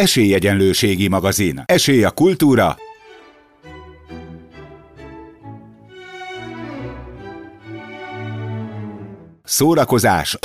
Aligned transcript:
Esélyegyenlőségi 0.00 1.08
magazin. 1.08 1.62
Esély 1.66 2.04
a 2.04 2.10
kultúra. 2.10 2.76
Szórakozás. 9.44 10.38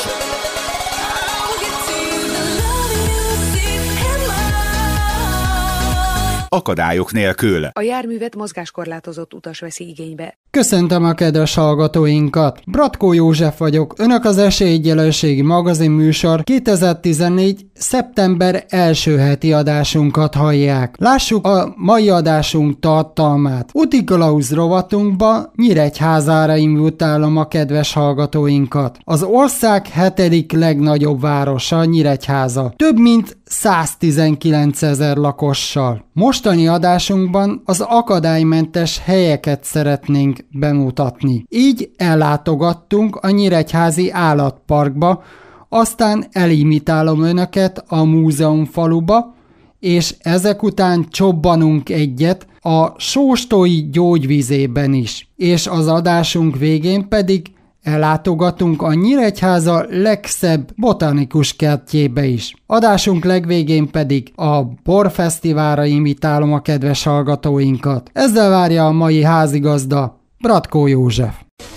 Akadályok 6.56 7.12
nélkül. 7.12 7.66
A 7.72 7.82
járművet 7.82 8.36
mozgáskorlátozott 8.36 9.34
utas 9.34 9.60
veszi 9.60 9.88
igénybe. 9.88 10.38
Köszöntöm 10.50 11.04
a 11.04 11.14
kedves 11.14 11.56
hallgatóinkat! 11.56 12.62
Bratkó 12.66 13.14
József 13.14 13.58
vagyok, 13.58 13.94
Önök 13.98 14.26
az 14.26 14.38
Esélyegyelőségi 14.38 15.42
magazin 15.42 15.92
műsor 15.92 16.44
2014. 16.44 17.66
szeptember 17.74 18.66
első 18.68 19.18
heti 19.18 19.54
adásunkat 19.54 20.36
hallják. 20.36 20.96
Lássuk 20.98 21.48
a 21.48 21.74
mai 21.78 22.10
adásunk 22.10 22.80
tartalmát. 22.80 23.70
Uti 23.74 24.04
Kalauz 24.04 24.54
rovatunkba 24.54 25.52
Nyíregyházára 25.56 26.56
invitálom 26.56 27.38
a 27.38 27.48
kedves 27.48 27.94
hallgatóinkat. 27.94 28.98
Az 29.04 29.24
ország 29.24 29.88
hetedik 29.88 30.52
legnagyobb 30.52 31.22
városa 31.22 31.86
Nyíregyháza. 31.86 32.74
Több 32.76 32.98
mint 32.98 33.38
119 33.46 34.82
ezer 34.82 35.18
lakossal. 35.18 36.06
Mostani 36.14 36.68
adásunkban 36.68 37.62
az 37.66 37.82
akadálymentes 37.82 39.00
helyeket 39.04 39.64
szeretnénk 39.64 40.40
bemutatni. 40.52 41.46
Így 41.50 41.90
ellátogattunk 41.98 43.16
a 43.16 43.30
Nyíregyházi 43.30 44.12
állatparkba, 44.12 45.24
aztán 45.70 46.26
elimitálom 46.32 47.24
önöket 47.24 47.84
a 47.88 48.04
múzeum 48.04 48.66
faluba, 48.66 49.34
és 49.80 50.16
ezek 50.20 50.64
után 50.64 51.06
csobbanunk 51.10 51.90
egyet 51.90 52.48
a 52.60 53.00
sóstói 53.00 53.90
gyógyvizében 53.90 54.94
is. 54.94 55.30
És 55.36 55.68
az 55.68 55.88
adásunk 55.88 56.58
végén 56.58 57.08
pedig 57.08 57.55
Ellátogatunk 57.86 58.82
a 58.82 58.94
Nyíregyháza 58.94 59.86
legszebb 59.90 60.72
botanikus 60.76 61.56
kertjébe 61.56 62.26
is. 62.26 62.54
Adásunk 62.66 63.24
legvégén 63.24 63.92
pedig 63.92 64.32
a 64.36 64.62
Borfesztiválra 64.84 65.86
imitálom 65.86 66.54
a 66.54 66.62
kedves 66.62 67.04
hallgatóinkat. 67.04 68.10
Ezzel 68.14 68.50
várja 68.50 68.86
a 68.86 68.92
mai 68.92 69.24
házigazda, 69.24 70.20
Bratkó 70.40 70.88
József. 70.88 71.36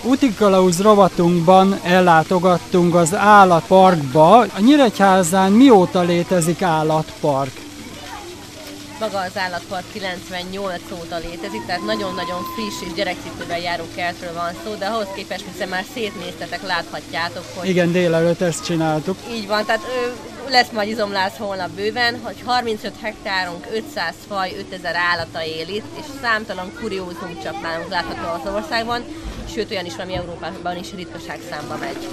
Utikalauz 0.09 0.81
rovatunkban 0.81 1.75
ellátogattunk 1.83 2.95
az 2.95 3.15
állatparkba. 3.15 4.39
A 4.39 4.59
Nyíregyházán 4.65 5.51
mióta 5.51 6.01
létezik 6.01 6.61
állatpark? 6.61 7.68
Maga 8.99 9.19
az 9.19 9.37
állatpark 9.37 9.91
98 9.91 10.81
óta 10.91 11.17
létezik, 11.17 11.65
tehát 11.65 11.85
nagyon-nagyon 11.85 12.43
friss 12.55 12.87
és 12.87 12.93
gyerekcipőben 12.93 13.57
járó 13.57 13.83
kertről 13.95 14.33
van 14.33 14.53
szó, 14.63 14.73
de 14.75 14.85
ahhoz 14.85 15.07
képest, 15.15 15.45
hiszen 15.51 15.69
már 15.69 15.85
szétnéztetek, 15.93 16.61
láthatjátok, 16.61 17.43
hogy... 17.55 17.69
Igen, 17.69 17.91
délelőtt 17.91 18.41
ezt 18.41 18.65
csináltuk. 18.65 19.17
Így 19.31 19.47
van, 19.47 19.65
tehát 19.65 19.81
ö, 19.81 20.09
lesz 20.49 20.69
majd 20.71 20.89
izomlász 20.89 21.37
holnap 21.37 21.69
bőven, 21.69 22.19
hogy 22.23 22.35
35 22.45 22.93
hektárunk, 23.01 23.67
500 23.73 24.13
faj, 24.27 24.55
5000 24.57 24.95
állata 24.95 25.45
él 25.45 25.67
itt, 25.67 25.97
és 25.99 26.05
számtalan 26.21 26.73
kuriózum 26.79 27.39
csak 27.43 27.61
nálunk 27.61 27.89
látható 27.89 28.43
az 28.43 28.53
országban, 28.53 29.03
sőt 29.53 29.71
olyan 29.71 29.85
is, 29.85 29.95
ami 29.95 30.15
Európában 30.15 30.77
is 30.77 30.93
ritkaság 30.95 31.39
számba 31.49 31.77
megy. 31.77 32.07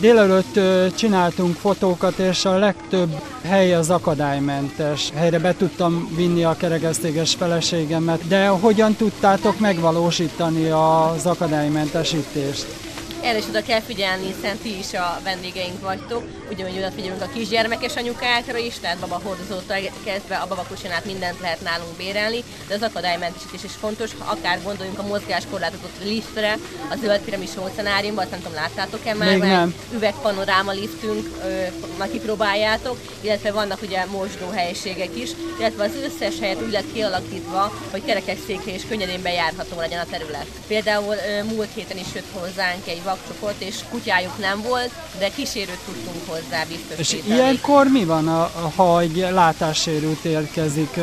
Délelőtt 0.00 0.60
csináltunk 0.96 1.56
fotókat, 1.56 2.18
és 2.18 2.44
a 2.44 2.58
legtöbb 2.58 3.20
hely 3.42 3.74
az 3.74 3.90
akadálymentes. 3.90 5.10
Helyre 5.14 5.38
be 5.38 5.56
tudtam 5.56 6.08
vinni 6.16 6.44
a 6.44 6.56
kerekesztéges 6.56 7.34
feleségemet, 7.34 8.28
de 8.28 8.48
hogyan 8.48 8.94
tudtátok 8.94 9.58
megvalósítani 9.58 10.68
az 10.68 11.26
akadálymentesítést? 11.26 12.85
Erre 13.26 13.38
is 13.38 13.48
oda 13.48 13.62
kell 13.62 13.80
figyelni, 13.80 14.26
hiszen 14.26 14.58
ti 14.58 14.78
is 14.78 14.92
a 14.92 15.20
vendégeink 15.24 15.80
vagytok, 15.80 16.22
ugyanúgy 16.50 16.78
oda 16.78 16.90
figyelünk 16.90 17.22
a 17.22 17.28
kisgyermekes 17.34 17.96
anyukákra 17.96 18.58
is, 18.58 18.78
tehát 18.78 18.98
baba 18.98 19.20
hordozótól 19.22 19.76
kezdve 20.04 20.36
a 20.36 20.46
babakusinát 20.46 21.04
mindent 21.04 21.40
lehet 21.40 21.60
nálunk 21.60 21.96
bérelni, 21.96 22.44
de 22.68 22.74
az 22.74 22.82
akadálymentesítés 22.82 23.64
is 23.64 23.72
fontos, 23.80 24.10
ha 24.18 24.30
akár 24.30 24.62
gondoljunk 24.62 24.98
a 24.98 25.06
mozgáskorlátozott 25.06 26.02
liftre, 26.04 26.58
a 26.90 26.96
zöld 27.00 27.20
piramis 27.20 27.50
óceánáriumban, 27.62 28.22
azt 28.22 28.30
nem 28.30 28.40
tudom, 28.40 28.54
láttátok-e 28.54 29.14
már, 29.14 29.28
Még 29.28 29.38
nem. 29.38 29.74
üvegpanoráma 29.94 30.72
liftünk, 30.72 31.28
már 31.98 32.10
kipróbáljátok, 32.10 32.98
illetve 33.20 33.52
vannak 33.52 33.82
ugye 33.82 34.04
mosdó 34.04 34.48
helyiségek 34.50 35.16
is, 35.16 35.30
illetve 35.58 35.84
az 35.84 35.90
összes 36.04 36.34
helyet 36.40 36.62
úgy 36.62 36.72
lett 36.72 36.92
kialakítva, 36.92 37.72
hogy 37.90 38.04
kerekesszékre 38.04 38.72
és 38.72 38.82
könnyedén 38.88 39.22
bejárható 39.22 39.80
legyen 39.80 40.00
a 40.00 40.10
terület. 40.10 40.46
Például 40.66 41.14
múlt 41.42 41.74
héten 41.74 41.98
is 41.98 42.06
jött 42.14 42.32
hozzánk 42.32 42.86
egy 42.86 43.02
vakcsoport, 43.16 43.62
és 43.62 43.74
kutyájuk 43.90 44.38
nem 44.38 44.62
volt, 44.62 44.90
de 45.18 45.28
kísérőt 45.28 45.78
tudtunk 45.84 46.28
hozzá 46.28 46.64
biztosítani. 46.64 47.32
És 47.32 47.34
ilyenkor 47.34 47.86
mi 47.86 48.04
van, 48.04 48.28
a, 48.28 48.50
ha 48.76 49.00
egy 49.00 49.16
látássérült 49.30 50.24
érkezik, 50.24 51.00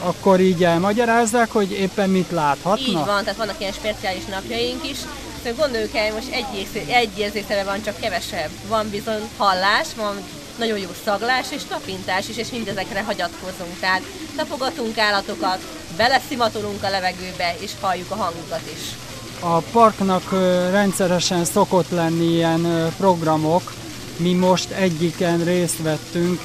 akkor 0.00 0.40
így 0.40 0.64
elmagyarázzák, 0.64 1.50
hogy 1.50 1.70
éppen 1.70 2.10
mit 2.10 2.30
láthatna? 2.30 2.86
Így 2.86 2.92
van, 2.92 3.22
tehát 3.22 3.36
vannak 3.36 3.60
ilyen 3.60 3.72
speciális 3.72 4.24
napjaink 4.24 4.90
is. 4.90 4.96
Szóval 5.44 5.58
gondoljuk 5.58 5.94
el, 5.94 6.12
most 6.12 6.30
egy, 6.30 6.68
egy 6.88 7.18
érzéktere 7.18 7.64
van, 7.64 7.82
csak 7.82 8.00
kevesebb. 8.00 8.50
Van 8.68 8.90
bizony 8.90 9.20
hallás, 9.36 9.86
van 9.96 10.16
nagyon 10.58 10.78
jó 10.78 10.88
szaglás 11.04 11.46
és 11.50 11.62
tapintás 11.68 12.28
is, 12.28 12.36
és 12.36 12.50
mindezekre 12.50 13.02
hagyatkozunk. 13.02 13.78
Tehát 13.80 14.02
tapogatunk 14.36 14.98
állatokat, 14.98 15.58
beleszimatolunk 15.96 16.82
a 16.82 16.90
levegőbe, 16.90 17.54
és 17.58 17.70
halljuk 17.80 18.10
a 18.10 18.14
hangukat 18.14 18.62
is. 18.74 19.11
A 19.44 19.58
parknak 19.58 20.30
rendszeresen 20.70 21.44
szokott 21.44 21.90
lenni 21.90 22.24
ilyen 22.24 22.92
programok, 22.96 23.72
mi 24.16 24.32
most 24.32 24.70
egyiken 24.70 25.44
részt 25.44 25.82
vettünk, 25.82 26.40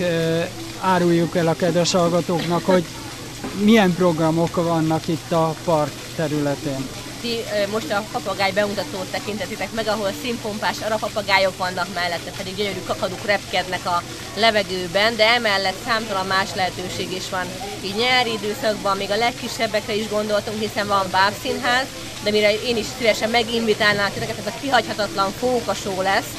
áruljuk 0.81 1.35
el 1.35 1.47
a 1.47 1.55
kedves 1.55 1.91
hallgatóknak, 1.91 2.65
hogy 2.65 2.85
milyen 3.63 3.93
programok 3.93 4.55
vannak 4.55 5.07
itt 5.07 5.31
a 5.31 5.55
park 5.63 5.91
területén. 6.15 6.87
Ti 7.21 7.43
most 7.71 7.91
a 7.91 8.03
papagáj 8.11 8.51
bemutatót 8.51 9.11
tekintetitek 9.11 9.71
meg, 9.71 9.87
ahol 9.87 10.11
színpompás 10.21 10.77
arapapagályok 10.85 11.57
vannak 11.57 11.87
mellette, 11.93 12.31
pedig 12.37 12.55
gyönyörű 12.55 12.83
kakaduk 12.85 13.25
repkednek 13.25 13.85
a 13.85 14.03
levegőben, 14.35 15.15
de 15.15 15.27
emellett 15.27 15.83
számtalan 15.85 16.25
más 16.25 16.49
lehetőség 16.55 17.11
is 17.11 17.29
van. 17.29 17.45
Így 17.83 17.95
nyári 17.95 18.33
időszakban 18.33 18.97
még 18.97 19.11
a 19.11 19.15
legkisebbekre 19.15 19.93
is 19.93 20.09
gondoltunk, 20.09 20.59
hiszen 20.59 20.87
van 20.87 21.07
bábszínház, 21.11 21.85
de 22.23 22.31
mire 22.31 22.53
én 22.63 22.77
is 22.77 22.85
szívesen 22.97 23.29
meginvitálnám 23.29 24.11
titeket, 24.13 24.37
ez 24.37 24.53
a 24.53 24.59
kihagyhatatlan 24.61 25.31
fókasó 25.31 26.01
lesz, 26.01 26.31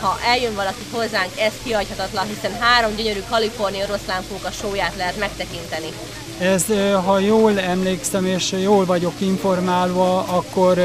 ha 0.00 0.18
eljön 0.24 0.54
valaki 0.54 0.84
hozzánk, 0.90 1.40
ez 1.40 1.52
kihagyhatatlan, 1.62 2.26
hiszen 2.26 2.60
három 2.60 2.96
gyönyörű 2.96 3.22
kaliforniai 3.28 3.82
oroszlánfóka 3.82 4.50
sóját 4.50 4.96
lehet 4.96 5.16
megtekinteni. 5.16 5.92
Ez, 6.38 6.64
ha 7.04 7.18
jól 7.18 7.60
emlékszem 7.60 8.26
és 8.26 8.52
jól 8.62 8.84
vagyok 8.84 9.12
informálva, 9.18 10.18
akkor 10.18 10.78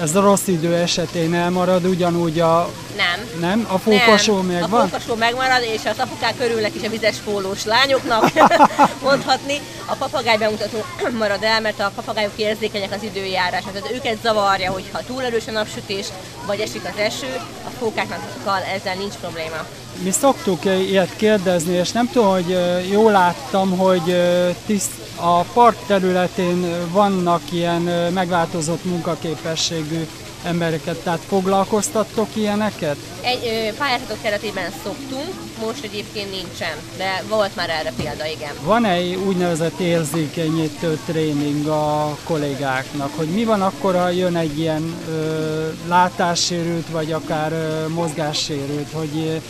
ez 0.00 0.14
a 0.14 0.20
rossz 0.20 0.46
idő 0.46 0.74
esetén 0.74 1.34
elmarad, 1.34 1.84
ugyanúgy 1.84 2.40
a, 2.40 2.70
Nem. 2.96 3.40
nem? 3.40 3.66
A 3.70 3.78
fókasó 3.78 4.36
Nem, 4.36 4.46
megvan? 4.46 4.80
A 4.80 4.84
fókasó 4.84 5.14
megmarad, 5.14 5.62
és 5.62 5.80
az 5.84 5.98
apukák 5.98 6.34
örülnek 6.40 6.74
is 6.74 6.82
a 6.82 6.88
vizes 6.90 7.16
pólós 7.16 7.64
lányoknak, 7.64 8.32
mondhatni. 9.02 9.60
A 9.86 9.94
papagáj 9.94 10.36
bemutató 10.36 10.84
marad 11.18 11.42
el, 11.42 11.60
mert 11.60 11.80
a 11.80 11.92
papagájok 11.94 12.32
érzékenyek 12.36 12.92
az 12.92 13.02
időjárásra, 13.02 13.70
tehát 13.70 13.92
őket 13.92 14.18
zavarja, 14.22 14.72
hogyha 14.72 15.04
túl 15.06 15.22
erős 15.22 15.46
a 15.46 15.50
napsütés, 15.50 16.06
vagy 16.46 16.60
esik 16.60 16.82
az 16.84 17.00
eső, 17.00 17.40
a 17.66 17.70
fókáknak 17.78 18.20
ezzel 18.74 18.94
nincs 18.94 19.14
probléma. 19.14 19.66
Mi 20.02 20.10
szoktuk 20.10 20.64
ilyet 20.64 21.16
kérdezni, 21.16 21.74
és 21.74 21.90
nem 21.90 22.10
tudom, 22.12 22.30
hogy 22.30 22.58
jól 22.90 23.12
láttam, 23.12 23.76
hogy 23.78 24.16
tiszt, 24.66 24.90
a 25.20 25.42
park 25.42 25.76
területén 25.86 26.88
vannak 26.92 27.42
ilyen 27.52 27.82
megváltozott 28.12 28.84
munkaképességű 28.84 30.06
embereket, 30.44 30.96
tehát 31.02 31.20
foglalkoztattok 31.28 32.28
ilyeneket? 32.34 32.96
Egy 33.20 33.40
ö, 33.44 33.76
pályázatok 33.76 34.22
keretében 34.22 34.70
szoktunk, 34.84 35.34
most 35.64 35.84
egyébként 35.84 36.30
nincsen, 36.30 36.76
de 36.96 37.22
volt 37.28 37.56
már 37.56 37.70
erre 37.70 37.92
példa, 37.96 38.26
igen. 38.26 38.52
Van 38.64 38.84
egy 38.84 39.14
úgynevezett 39.14 39.78
érzékenyítő 39.78 40.98
tréning 41.06 41.66
a 41.66 42.16
kollégáknak, 42.24 43.10
hogy 43.16 43.26
mi 43.28 43.44
van 43.44 43.62
akkor, 43.62 43.94
ha 43.94 44.08
jön 44.08 44.36
egy 44.36 44.58
ilyen 44.58 44.94
ö, 45.08 45.68
látássérült, 45.88 46.88
vagy 46.90 47.12
akár 47.12 47.52
ö, 47.52 47.88
mozgássérült, 47.88 48.88
hogy 48.92 49.40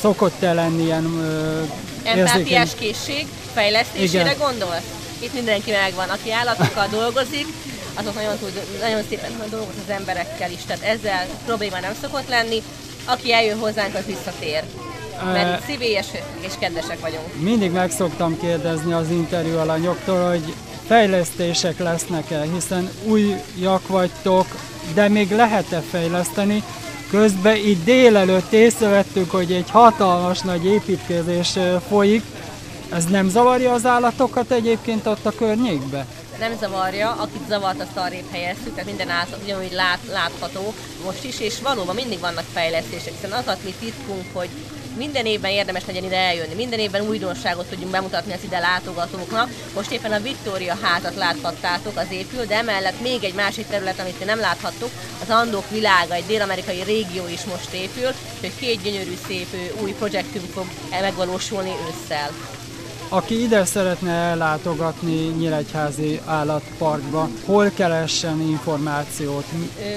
szokott-e 0.00 0.52
lenni 0.52 0.82
ilyen 0.82 1.04
ö, 1.04 1.62
Empátiás 2.04 2.70
készség, 2.78 3.26
fejlesztésére 3.54 4.30
Igen. 4.30 4.38
gondolsz? 4.38 4.90
Itt 5.18 5.34
mindenki 5.34 5.70
megvan, 5.70 6.08
aki 6.08 6.32
állatokkal 6.32 6.86
dolgozik, 6.90 7.46
azok 7.94 8.14
nagyon, 8.14 8.38
tud, 8.38 8.62
nagyon 8.80 9.02
szépen 9.08 9.30
dolgoz 9.50 9.74
az 9.86 9.90
emberekkel 9.92 10.50
is, 10.50 10.64
tehát 10.66 10.82
ezzel 10.82 11.26
probléma 11.46 11.80
nem 11.80 11.94
szokott 12.00 12.28
lenni. 12.28 12.62
Aki 13.04 13.32
eljön 13.32 13.58
hozzánk, 13.58 13.94
az 13.94 14.06
visszatér. 14.06 14.62
mert 15.32 15.60
itt 15.60 15.66
szívélyes 15.66 16.06
és 16.40 16.52
kedvesek 16.58 17.00
vagyunk. 17.00 17.40
Mindig 17.40 17.70
meg 17.70 17.90
szoktam 17.90 18.40
kérdezni 18.40 18.92
az 18.92 19.10
interjú 19.10 19.58
alanyoktól, 19.58 20.28
hogy 20.28 20.54
fejlesztések 20.86 21.78
lesznek-e, 21.78 22.42
hiszen 22.54 22.90
újak 23.04 23.88
vagytok, 23.88 24.46
de 24.94 25.08
még 25.08 25.30
lehet-e 25.30 25.82
fejleszteni? 25.90 26.62
Közben 27.10 27.56
itt 27.56 27.84
délelőtt 27.84 28.52
észrevettük, 28.52 29.30
hogy 29.30 29.52
egy 29.52 29.70
hatalmas 29.70 30.40
nagy 30.40 30.64
építkezés 30.64 31.58
folyik. 31.88 32.22
Ez 32.92 33.04
nem 33.04 33.28
zavarja 33.28 33.72
az 33.72 33.86
állatokat 33.86 34.50
egyébként 34.50 35.06
ott 35.06 35.26
a 35.26 35.30
környékbe? 35.30 36.06
nem 36.38 36.56
zavarja, 36.58 37.10
akit 37.10 37.48
zavart, 37.48 37.80
azt 37.80 37.96
arrébb 37.96 38.30
helyeztük, 38.30 38.70
tehát 38.70 38.84
minden 38.84 39.08
át, 39.08 39.36
ugyanúgy 39.44 39.72
lát, 39.72 39.98
látható 40.12 40.74
most 41.04 41.24
is, 41.24 41.40
és 41.40 41.60
valóban 41.62 41.94
mindig 41.94 42.20
vannak 42.20 42.44
fejlesztések, 42.52 43.12
hiszen 43.12 43.32
az 43.32 43.56
mi 43.64 43.74
titkunk, 43.80 44.24
hogy 44.32 44.48
minden 44.96 45.26
évben 45.26 45.50
érdemes 45.50 45.86
legyen 45.86 46.04
ide 46.04 46.16
eljönni, 46.16 46.54
minden 46.54 46.78
évben 46.78 47.06
újdonságot 47.08 47.66
tudjunk 47.66 47.90
bemutatni 47.90 48.32
az 48.32 48.44
ide 48.44 48.58
látogatóknak. 48.58 49.50
Most 49.74 49.90
éppen 49.90 50.12
a 50.12 50.20
Victoria 50.20 50.78
házat 50.82 51.14
láthattátok, 51.14 51.96
az 51.96 52.10
épül, 52.10 52.44
de 52.44 52.56
emellett 52.56 53.00
még 53.00 53.24
egy 53.24 53.34
másik 53.34 53.66
terület, 53.66 54.00
amit 54.00 54.18
mi 54.18 54.24
nem 54.24 54.38
láthattuk, 54.38 54.90
az 55.22 55.30
Andok 55.30 55.70
világa, 55.70 56.14
egy 56.14 56.26
dél-amerikai 56.26 56.82
régió 56.82 57.28
is 57.28 57.44
most 57.44 57.72
épül, 57.72 58.10
és 58.40 58.52
két 58.58 58.82
gyönyörű 58.82 59.14
szép 59.26 59.46
új 59.82 59.92
projektünk 59.92 60.52
fog 60.52 60.66
megvalósulni 60.90 61.70
ősszel. 61.70 62.30
Aki 63.08 63.42
ide 63.42 63.64
szeretne 63.64 64.10
ellátogatni 64.12 65.14
Nyíregyházi 65.14 66.20
állatparkba, 66.26 67.28
hol 67.46 67.70
keressen 67.70 68.40
információt? 68.40 69.44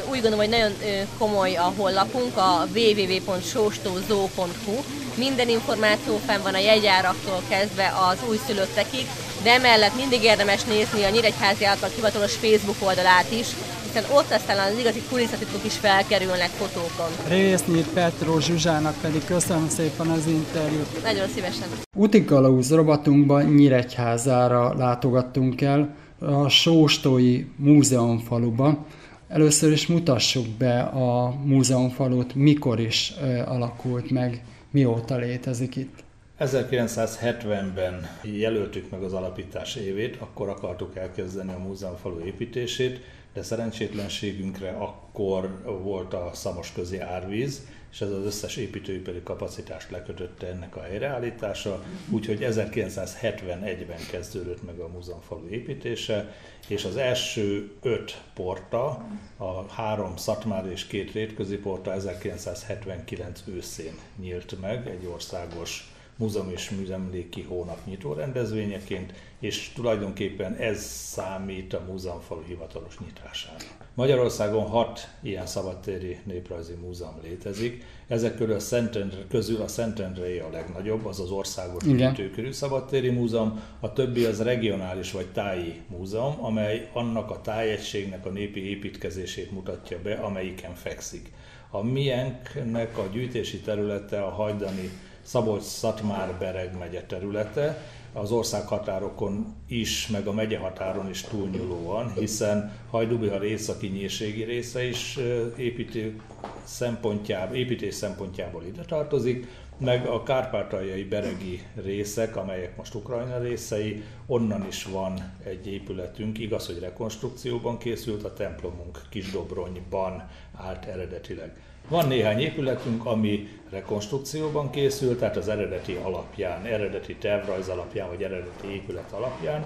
Úgy 0.09 0.21
gondolom, 0.21 0.37
hogy 0.37 0.49
nagyon 0.49 0.71
komoly 1.17 1.55
a 1.55 1.73
honlapunk, 1.77 2.37
a 2.37 2.67
www.sóstózó.hu. 2.75 4.73
Minden 5.15 5.49
információ 5.49 6.19
fenn 6.25 6.41
van 6.41 6.53
a 6.53 6.57
jegyáraktól 6.59 7.41
kezdve 7.49 7.93
az 8.09 8.17
újszülöttekig, 8.29 9.07
de 9.43 9.51
emellett 9.51 9.95
mindig 9.95 10.23
érdemes 10.23 10.63
nézni 10.63 11.03
a 11.03 11.09
Nyíregyházi 11.09 11.65
Állatpark 11.65 11.95
hivatalos 11.95 12.33
Facebook 12.33 12.77
oldalát 12.79 13.31
is, 13.31 13.47
hiszen 13.87 14.17
ott 14.17 14.31
aztán 14.31 14.71
az 14.71 14.79
igazi 14.79 15.01
kulisszatitkok 15.09 15.65
is 15.65 15.77
felkerülnek 15.77 16.49
fotókon. 16.49 17.11
Résznyi 17.27 17.83
Petro 17.93 18.39
Zsuzsának 18.39 18.95
pedig 19.01 19.25
köszönöm 19.25 19.67
szépen 19.67 20.07
az 20.07 20.27
interjút. 20.27 21.03
Nagyon 21.03 21.27
szívesen. 21.27 21.67
Utikalauz 21.95 22.71
robatunkban 22.71 23.43
Nyíregyházára 23.43 24.73
látogattunk 24.77 25.61
el, 25.61 25.95
a 26.19 26.49
Sóstói 26.49 27.45
Múzeumfaluba. 27.55 28.85
Először 29.27 29.71
is 29.71 29.87
mutassuk 29.87 30.47
be 30.47 30.79
a 30.79 31.35
múzeumfalut, 31.43 32.35
mikor 32.35 32.79
is 32.79 33.13
alakult 33.45 34.11
meg, 34.11 34.43
mióta 34.71 35.15
létezik 35.15 35.75
itt. 35.75 36.05
1970-ben 36.39 38.09
jelöltük 38.21 38.89
meg 38.89 39.01
az 39.01 39.13
alapítás 39.13 39.75
évét, 39.75 40.15
akkor 40.19 40.49
akartuk 40.49 40.95
elkezdeni 40.95 41.51
a 41.53 41.57
múzeumfalu 41.57 42.19
építését, 42.25 42.99
de 43.37 43.43
szerencsétlenségünkre 43.43 44.69
akkor 44.69 45.61
volt 45.81 46.13
a 46.13 46.31
szamos 46.33 46.71
közi 46.71 46.99
árvíz, 46.99 47.67
és 47.91 48.01
ez 48.01 48.11
az 48.11 48.25
összes 48.25 48.55
építőipari 48.55 49.21
kapacitást 49.23 49.91
lekötötte 49.91 50.47
ennek 50.47 50.75
a 50.75 50.81
helyreállítása, 50.81 51.83
úgyhogy 52.09 52.39
1971-ben 52.41 53.99
kezdődött 54.11 54.63
meg 54.65 54.79
a 54.79 54.87
múzeumfalu 54.87 55.47
építése, 55.47 56.33
és 56.67 56.85
az 56.85 56.95
első 56.97 57.71
öt 57.81 58.21
porta, 58.33 59.07
a 59.37 59.71
három 59.71 60.17
szatmár 60.17 60.65
és 60.65 60.87
két 60.87 61.11
rétközi 61.11 61.57
porta 61.57 61.93
1979 61.93 63.43
őszén 63.45 63.93
nyílt 64.19 64.61
meg 64.61 64.87
egy 64.87 65.05
országos 65.05 65.96
múzeum 66.17 66.49
és 66.49 66.69
műemléki 66.69 67.41
hónap 67.41 67.85
nyitó 67.85 68.13
rendezvényeként, 68.13 69.13
és 69.39 69.71
tulajdonképpen 69.75 70.55
ez 70.55 70.83
számít 70.83 71.73
a 71.73 71.83
múzeumfalu 71.87 72.41
hivatalos 72.41 72.99
nyitásának. 72.99 73.85
Magyarországon 73.93 74.65
hat 74.65 75.09
ilyen 75.21 75.45
szabadtéri 75.45 76.19
néprajzi 76.23 76.73
múzeum 76.73 77.19
létezik, 77.23 77.83
ezek 78.07 78.35
közül 78.35 78.55
a, 78.55 78.59
Szentendre, 78.59 79.17
közül 79.29 79.61
a 79.61 79.67
Szentendrei 79.67 80.37
a 80.37 80.49
legnagyobb, 80.51 81.05
az 81.05 81.19
az 81.19 81.29
országos 81.29 81.83
gyűjtőkörű 81.83 82.51
szabadtéri 82.51 83.09
múzeum, 83.09 83.61
a 83.79 83.93
többi 83.93 84.25
az 84.25 84.41
regionális 84.41 85.11
vagy 85.11 85.27
táji 85.27 85.81
múzeum, 85.87 86.43
amely 86.43 86.89
annak 86.93 87.31
a 87.31 87.41
tájegységnek 87.41 88.25
a 88.25 88.29
népi 88.29 88.69
építkezését 88.69 89.51
mutatja 89.51 90.01
be, 90.03 90.13
amelyiken 90.13 90.75
fekszik. 90.75 91.31
A 91.69 91.83
miénknek 91.83 92.97
a 92.97 93.07
gyűjtési 93.11 93.59
területe 93.59 94.21
a 94.21 94.29
hajdani 94.29 94.91
Szabolcs-Szatmár-Bereg 95.27 96.77
megye 96.77 97.01
területe, 97.01 97.81
az 98.13 98.31
országhatárokon 98.31 99.55
is, 99.67 100.07
meg 100.07 100.27
a 100.27 100.33
megyehatáron 100.33 101.09
is 101.09 101.21
túlnyúlóan, 101.21 102.13
hiszen 102.13 102.71
Hajdubihar 102.89 103.43
északi 103.43 103.87
nyírségi 103.87 104.43
része 104.43 104.83
is 104.83 105.19
építő 105.57 106.21
szempontjából, 106.63 107.55
építés 107.55 107.93
szempontjából 107.93 108.63
ide 108.63 108.81
tartozik, 108.81 109.47
meg 109.77 110.05
a 110.05 110.23
kárpátaljai 110.23 111.03
beregi 111.03 111.63
részek, 111.75 112.35
amelyek 112.35 112.77
most 112.77 112.95
Ukrajna 112.95 113.39
részei, 113.39 114.03
onnan 114.25 114.65
is 114.67 114.83
van 114.83 115.33
egy 115.43 115.67
épületünk, 115.67 116.39
igaz, 116.39 116.65
hogy 116.65 116.79
rekonstrukcióban 116.79 117.77
készült, 117.77 118.23
a 118.23 118.33
templomunk 118.33 119.01
Kisdobronyban 119.09 120.29
állt 120.55 120.85
eredetileg. 120.85 121.55
Van 121.87 122.07
néhány 122.07 122.39
épületünk, 122.39 123.05
ami 123.05 123.47
rekonstrukcióban 123.69 124.69
készült, 124.69 125.19
tehát 125.19 125.37
az 125.37 125.47
eredeti 125.47 125.93
alapján, 125.93 126.65
eredeti 126.65 127.15
tervrajz 127.15 127.67
alapján, 127.67 128.07
vagy 128.07 128.23
eredeti 128.23 128.67
épület 128.67 129.11
alapján. 129.11 129.65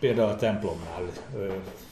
Például 0.00 0.28
a 0.28 0.36
templomnál 0.36 1.02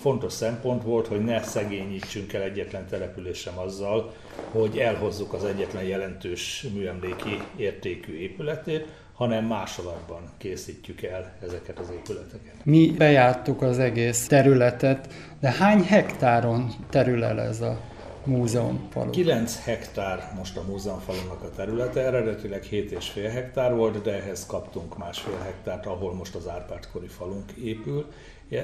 fontos 0.00 0.32
szempont 0.32 0.82
volt, 0.82 1.06
hogy 1.06 1.24
ne 1.24 1.42
szegényítsünk 1.42 2.32
el 2.32 2.42
egyetlen 2.42 2.86
település 2.86 3.48
azzal, 3.54 4.14
hogy 4.50 4.78
elhozzuk 4.78 5.32
az 5.32 5.44
egyetlen 5.44 5.82
jelentős 5.82 6.66
műemléki 6.74 7.40
értékű 7.56 8.18
épületét, 8.18 8.86
hanem 9.12 9.44
másolatban 9.44 10.22
készítjük 10.38 11.02
el 11.02 11.32
ezeket 11.42 11.78
az 11.78 11.90
épületeket. 11.90 12.54
Mi 12.64 12.94
bejártuk 12.98 13.62
az 13.62 13.78
egész 13.78 14.26
területet, 14.26 15.12
de 15.40 15.50
hány 15.50 15.82
hektáron 15.82 16.70
terül 16.90 17.24
el 17.24 17.40
ez 17.40 17.60
a 17.60 17.80
múzeumfalu. 18.26 19.10
9 19.10 19.64
hektár 19.64 20.32
most 20.36 20.56
a 20.56 20.62
múzeumfalunak 20.62 21.42
a 21.42 21.50
területe, 21.50 22.00
eredetileg 22.00 22.66
7,5 22.70 23.30
hektár 23.32 23.74
volt, 23.74 24.02
de 24.02 24.12
ehhez 24.12 24.46
kaptunk 24.46 24.98
másfél 24.98 25.38
hektárt, 25.38 25.86
ahol 25.86 26.14
most 26.14 26.34
az 26.34 26.48
Árpád-kori 26.48 27.06
falunk 27.06 27.52
épül. 27.52 28.06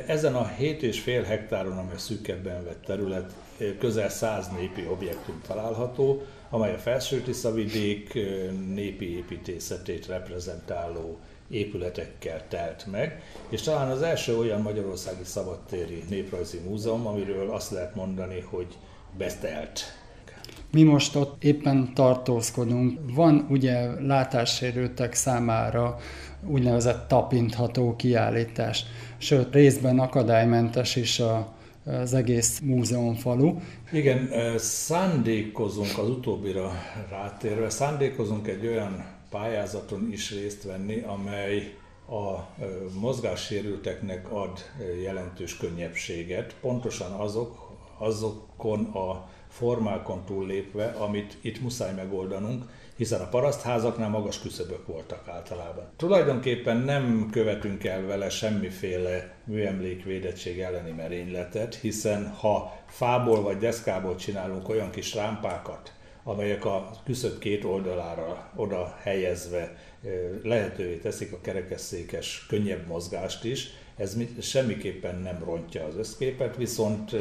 Ezen 0.07 0.35
a 0.35 0.51
7,5 0.61 1.25
hektáron, 1.27 1.79
amely 1.79 1.97
szűkebben 1.97 2.65
vett 2.65 2.85
terület, 2.85 3.33
közel 3.79 4.09
100 4.09 4.49
népi 4.49 4.87
objektum 4.91 5.41
található, 5.47 6.23
amely 6.51 6.75
a 6.75 6.79
felső 6.79 7.25
vidék 7.55 8.19
népi 8.75 9.17
építészetét 9.17 10.07
reprezentáló 10.07 11.19
épületekkel 11.51 12.49
telt 12.49 12.87
meg, 12.91 13.23
és 13.49 13.61
talán 13.61 13.91
az 13.91 14.03
első 14.03 14.39
olyan 14.39 14.61
magyarországi 14.61 15.25
szabadtéri 15.25 16.03
néprajzi 16.09 16.59
múzeum, 16.59 17.07
amiről 17.07 17.51
azt 17.51 17.71
lehet 17.71 17.95
mondani, 17.95 18.41
hogy 18.41 18.67
besztelt. 19.19 19.81
Mi 20.73 20.83
most 20.83 21.17
ott 21.17 21.45
éppen 21.45 21.95
tartózkodunk. 21.95 22.99
Van 23.15 23.47
ugye 23.51 24.01
látássérültek 24.01 25.15
számára 25.15 25.99
úgynevezett 26.47 27.09
tapintható 27.09 27.97
kiállítás, 27.97 28.85
sőt 29.19 29.55
részben 29.55 29.99
akadálymentes 29.99 30.97
is 30.97 31.21
a, 31.21 31.53
az 31.85 32.15
egész 32.15 32.61
múzeumfalu. 32.61 33.57
Igen, 33.93 34.31
szándékozunk 34.57 35.99
az 35.99 36.09
utóbbira 36.09 36.73
rátérve, 37.11 37.71
szándékozunk 37.71 38.49
egy 38.49 38.67
olyan 38.67 39.05
pályázaton 39.31 40.09
is 40.13 40.31
részt 40.31 40.63
venni, 40.63 41.05
amely 41.07 41.75
a 42.09 42.47
mozgássérülteknek 43.01 44.33
ad 44.33 44.59
jelentős 45.03 45.57
könnyebbséget, 45.57 46.55
pontosan 46.61 47.13
azok, 47.13 47.62
azokon 48.03 48.85
a 48.85 49.29
formákon 49.49 50.25
túllépve, 50.25 50.85
amit 50.87 51.39
itt 51.41 51.61
muszáj 51.61 51.95
megoldanunk, 51.95 52.65
hiszen 52.97 53.21
a 53.21 53.29
parasztházaknál 53.29 54.09
magas 54.09 54.41
küszöbök 54.41 54.87
voltak 54.87 55.29
általában. 55.29 55.85
Tulajdonképpen 55.97 56.77
nem 56.77 57.29
követünk 57.31 57.85
el 57.85 58.07
vele 58.07 58.29
semmiféle 58.29 59.35
műemlékvédettség 59.45 60.61
elleni 60.61 60.91
merényletet, 60.91 61.75
hiszen 61.75 62.29
ha 62.29 62.77
fából 62.87 63.43
vagy 63.43 63.59
deszkából 63.59 64.17
csinálunk 64.17 64.69
olyan 64.69 64.91
kis 64.91 65.15
rámpákat, 65.15 65.93
amelyek 66.25 66.65
a 66.65 66.91
küszöb 67.05 67.39
két 67.39 67.65
oldalára 67.65 68.51
oda 68.57 68.97
helyezve 69.01 69.77
lehetővé 70.43 70.97
teszik 70.97 71.33
a 71.33 71.41
kerekesszékes 71.41 72.47
könnyebb 72.49 72.87
mozgást 72.87 73.45
is, 73.45 73.71
ez 73.97 74.17
semmiképpen 74.41 75.21
nem 75.21 75.45
rontja 75.45 75.85
az 75.85 75.97
összképet, 75.97 76.57
viszont 76.57 77.17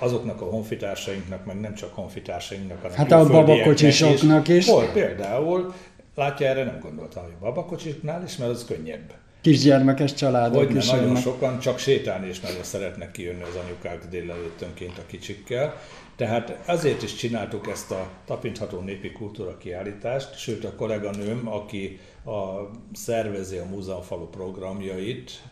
azoknak 0.00 0.40
a 0.40 0.44
honfitársainknak, 0.44 1.44
meg 1.44 1.60
nem 1.60 1.74
csak 1.74 1.94
honfitársainknak, 1.94 2.82
hanem 2.82 2.96
Hát 2.96 3.12
a 3.12 3.26
babakocsisoknak 3.26 4.48
is. 4.48 4.56
is. 4.56 4.66
Volt 4.66 4.92
például 4.92 5.72
Látja, 6.14 6.46
erre 6.46 6.64
nem 6.64 6.78
gondoltam, 6.80 7.22
hogy 7.22 7.32
babakocsiknál 7.40 8.22
is, 8.24 8.36
mert 8.36 8.50
az 8.50 8.64
könnyebb. 8.64 9.12
Kisgyermekes 9.40 10.14
családok 10.14 10.66
Hogy 10.66 10.76
is 10.76 10.90
nagyon 10.90 11.04
jönnek. 11.04 11.22
sokan 11.22 11.58
csak 11.58 11.78
sétálni 11.78 12.28
is 12.28 12.40
nagyon 12.40 12.62
szeretnek 12.62 13.10
kijönni 13.10 13.42
az 13.42 13.56
anyukák 13.64 14.08
délelőttönként 14.08 14.98
a 14.98 15.06
kicsikkel. 15.06 15.76
Tehát 16.16 16.58
azért 16.66 17.02
is 17.02 17.14
csináltuk 17.14 17.68
ezt 17.68 17.90
a 17.90 18.08
tapintható 18.26 18.80
népi 18.80 19.12
kultúra 19.12 19.56
kiállítást, 19.58 20.38
sőt 20.38 20.64
a 20.64 20.74
kolléganőm, 20.74 21.48
aki 21.48 21.98
a, 22.24 22.70
szervezi 22.92 23.56
a 23.56 23.64
múzeumfalu 23.64 24.26
programjait, 24.26 25.42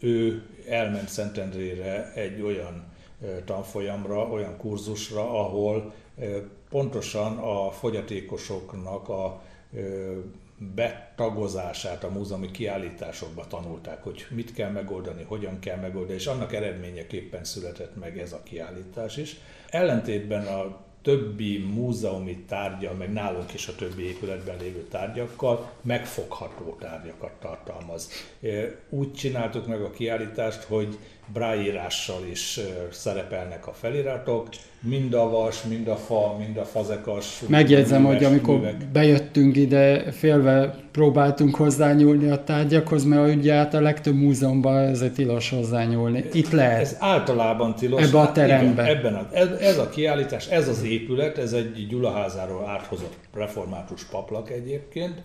ő 0.00 0.42
elment 0.68 1.08
Szentendrére 1.08 2.12
egy 2.14 2.40
olyan 2.40 2.84
tanfolyamra, 3.44 4.28
olyan 4.28 4.56
kurzusra, 4.56 5.40
ahol 5.40 5.92
pontosan 6.68 7.36
a 7.36 7.70
fogyatékosoknak 7.70 9.08
a 9.08 9.42
betagozását 10.74 12.04
a 12.04 12.10
múzeumi 12.10 12.50
kiállításokba 12.50 13.46
tanulták, 13.46 14.02
hogy 14.02 14.26
mit 14.30 14.52
kell 14.52 14.70
megoldani, 14.70 15.22
hogyan 15.22 15.58
kell 15.58 15.76
megoldani, 15.76 16.18
és 16.18 16.26
annak 16.26 16.52
eredményeképpen 16.52 17.44
született 17.44 17.96
meg 17.96 18.18
ez 18.18 18.32
a 18.32 18.42
kiállítás 18.42 19.16
is. 19.16 19.36
Ellentétben 19.68 20.46
a 20.46 20.84
többi 21.02 21.58
múzeumi 21.58 22.36
tárgyal, 22.36 22.94
meg 22.94 23.12
nálunk 23.12 23.54
is 23.54 23.68
a 23.68 23.74
többi 23.74 24.02
épületben 24.02 24.56
lévő 24.60 24.82
tárgyakkal 24.82 25.70
megfogható 25.82 26.76
tárgyakat 26.80 27.32
tartalmaz. 27.40 28.10
Úgy 28.88 29.12
csináltuk 29.12 29.66
meg 29.66 29.82
a 29.82 29.90
kiállítást, 29.90 30.62
hogy 30.62 30.98
bráírással 31.32 32.26
is 32.30 32.60
szerepelnek 32.90 33.66
a 33.66 33.72
feliratok, 33.72 34.48
mind 34.80 35.14
a 35.14 35.30
vas, 35.30 35.62
mind 35.62 35.88
a 35.88 35.96
fa, 35.96 36.36
mind 36.38 36.56
a 36.56 36.64
fazekas. 36.64 37.42
Megjegyzem, 37.48 38.02
műves 38.02 38.16
hogy 38.16 38.24
amikor 38.26 38.54
művek. 38.54 38.76
bejöttünk 38.92 39.56
ide, 39.56 40.12
félve 40.12 40.74
próbáltunk 40.92 41.54
hozzányúlni 41.54 42.28
a 42.28 42.44
tárgyakhoz, 42.44 43.04
mert 43.04 43.36
ugye 43.36 43.54
hát 43.54 43.74
a 43.74 43.80
legtöbb 43.80 44.14
múzeumban 44.14 44.76
ezért 44.76 45.14
tilos 45.14 45.50
hozzányúlni. 45.50 46.24
Itt 46.32 46.50
lehet. 46.50 46.80
Ez 46.80 46.96
általában 46.98 47.74
tilos. 47.74 48.02
Ebbe 48.02 48.18
a 48.18 48.20
Hát 48.20 48.32
terembe. 48.32 48.82
Igen, 48.82 48.96
ebben 48.96 49.14
a, 49.14 49.28
ez, 49.32 49.48
ez 49.60 49.78
a 49.78 49.88
kiállítás, 49.88 50.46
ez 50.46 50.68
az 50.68 50.82
épület, 50.82 51.38
ez 51.38 51.52
egy 51.52 51.86
Gyulaházáról 51.88 52.68
áthozott 52.68 53.16
református 53.34 54.04
paplak 54.04 54.50
egyébként. 54.50 55.22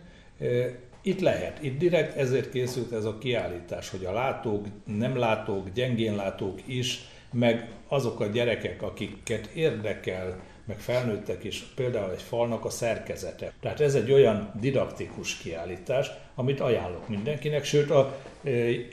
Itt 1.02 1.20
lehet, 1.20 1.64
itt 1.64 1.78
direkt 1.78 2.18
ezért 2.18 2.52
készült 2.52 2.92
ez 2.92 3.06
a 3.06 3.18
kiállítás, 3.18 3.90
hogy 3.90 4.06
a 4.06 4.14
látók, 4.14 4.66
nem 4.86 5.18
látók, 5.18 5.70
gyengén 5.70 6.16
látók 6.16 6.60
is, 6.66 7.00
meg 7.32 7.70
azok 7.88 8.20
a 8.20 8.26
gyerekek, 8.26 8.82
akiket 8.82 9.46
érdekel, 9.54 10.40
meg 10.66 10.80
felnőttek 10.80 11.44
is, 11.44 11.64
például 11.76 12.12
egy 12.12 12.22
falnak 12.22 12.66
a 12.66 12.70
szerkezete. 12.70 13.54
Tehát 13.62 13.80
ez 13.80 13.96
egy 13.96 14.12
olyan 14.12 14.52
didaktikus 14.60 15.38
kiállítás, 15.38 16.12
amit 16.36 16.60
ajánlok 16.60 17.08
mindenkinek, 17.08 17.64
sőt 17.64 17.90
a, 17.90 18.18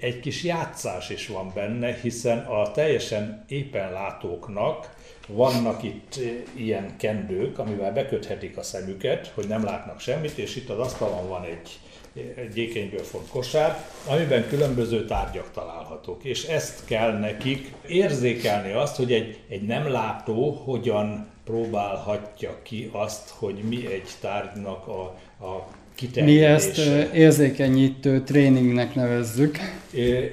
egy 0.00 0.20
kis 0.20 0.44
játszás 0.44 1.10
is 1.10 1.26
van 1.26 1.52
benne, 1.54 1.94
hiszen 1.94 2.38
a 2.38 2.70
teljesen 2.70 3.44
éppen 3.48 3.92
látóknak 3.92 4.96
vannak 5.28 5.82
itt 5.82 6.20
ilyen 6.56 6.96
kendők, 6.96 7.58
amivel 7.58 7.92
beköthetik 7.92 8.56
a 8.56 8.62
szemüket, 8.62 9.32
hogy 9.34 9.48
nem 9.48 9.64
látnak 9.64 10.00
semmit, 10.00 10.38
és 10.38 10.56
itt 10.56 10.68
az 10.68 10.78
asztalon 10.78 11.28
van 11.28 11.44
egy 11.44 11.78
gyékenyből 12.54 13.02
font 13.02 13.28
kosár, 13.28 13.84
amiben 14.06 14.48
különböző 14.48 15.04
tárgyak 15.04 15.50
találhatók. 15.54 16.24
És 16.24 16.44
ezt 16.44 16.84
kell 16.84 17.18
nekik 17.18 17.72
érzékelni 17.88 18.72
azt, 18.72 18.96
hogy 18.96 19.12
egy, 19.12 19.38
egy 19.48 19.62
nem 19.62 19.90
látó 19.90 20.50
hogyan 20.64 21.26
próbálhatja 21.44 22.58
ki 22.62 22.90
azt, 22.92 23.28
hogy 23.28 23.54
mi 23.68 23.86
egy 23.86 24.08
tárgynak 24.20 24.86
a, 24.86 25.16
a 25.44 25.68
Mi 26.14 26.44
ezt 26.44 26.78
érzékenyítő 27.12 28.22
tréningnek 28.22 28.94
nevezzük. 28.94 29.58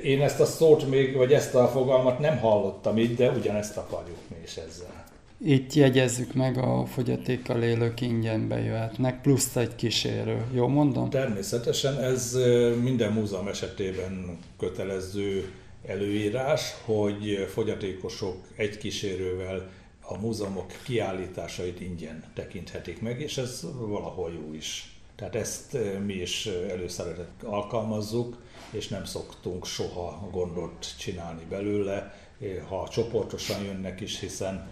Én 0.03 0.21
ezt 0.21 0.39
a 0.39 0.45
szót 0.45 0.89
még, 0.89 1.15
vagy 1.15 1.33
ezt 1.33 1.55
a 1.55 1.67
fogalmat 1.67 2.19
nem 2.19 2.37
hallottam 2.37 2.97
itt, 2.97 3.17
de 3.17 3.29
ugyanezt 3.29 3.77
akarjuk 3.77 4.17
mi 4.27 4.35
is 4.43 4.55
ezzel. 4.55 5.04
Itt 5.37 5.73
jegyezzük 5.73 6.33
meg, 6.33 6.57
a 6.57 6.85
fogyatékkal 6.85 7.63
élők 7.63 8.01
ingyen 8.01 8.47
bejöhetnek, 8.47 9.21
plusz 9.21 9.55
egy 9.55 9.75
kísérő. 9.75 10.45
Jó 10.53 10.67
mondom? 10.67 11.09
Természetesen 11.09 11.99
ez 11.99 12.37
minden 12.81 13.11
múzeum 13.11 13.47
esetében 13.47 14.37
kötelező 14.59 15.51
előírás, 15.85 16.73
hogy 16.85 17.47
fogyatékosok 17.53 18.35
egy 18.55 18.77
kísérővel 18.77 19.69
a 20.01 20.17
múzeumok 20.17 20.71
kiállításait 20.83 21.81
ingyen 21.81 22.23
tekinthetik 22.33 23.01
meg, 23.01 23.21
és 23.21 23.37
ez 23.37 23.61
valahol 23.79 24.31
jó 24.31 24.53
is. 24.53 24.95
Tehát 25.15 25.35
ezt 25.35 25.77
mi 26.05 26.13
is 26.13 26.45
előszeretet 26.45 27.43
alkalmazzuk, 27.43 28.41
és 28.71 28.87
nem 28.87 29.05
szoktunk 29.05 29.65
soha 29.65 30.29
gondot 30.31 30.95
csinálni 30.97 31.43
belőle, 31.49 32.19
ha 32.67 32.89
csoportosan 32.89 33.63
jönnek 33.63 34.01
is, 34.01 34.19
hiszen 34.19 34.67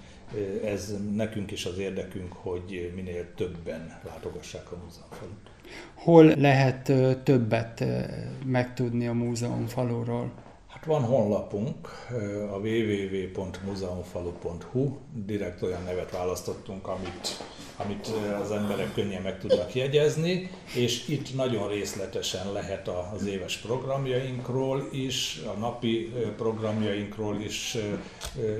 ez 0.65 0.95
nekünk 1.15 1.51
is 1.51 1.65
az 1.65 1.77
érdekünk, 1.77 2.33
hogy 2.33 2.91
minél 2.95 3.33
többen 3.35 3.99
látogassák 4.03 4.71
a 4.71 4.75
múzeumfalut. 4.83 5.51
Hol 5.93 6.25
lehet 6.25 6.91
többet 7.23 7.83
megtudni 8.45 9.07
a 9.07 9.13
múzeum 9.13 9.67
faluról? 9.67 10.31
Hát 10.67 10.85
van 10.85 11.03
honlapunk, 11.03 11.87
a 12.51 12.57
www.muzeumfalu.hu, 12.57 14.97
direkt 15.25 15.61
olyan 15.61 15.83
nevet 15.83 16.11
választottunk, 16.11 16.87
amit, 16.87 17.27
amit 17.77 18.11
az 18.41 18.51
emberek 18.51 18.93
könnyen 18.93 19.21
meg 19.21 19.39
tudnak 19.39 19.75
jegyezni, 19.75 20.49
és 20.75 21.07
itt 21.07 21.35
nagyon 21.35 21.69
részletesen 21.69 22.51
lehet 22.51 22.89
az 23.13 23.25
éves 23.25 23.57
programjainkról 23.57 24.87
is, 24.91 25.41
a 25.55 25.59
napi 25.59 26.13
programjainkról 26.37 27.41
is 27.41 27.77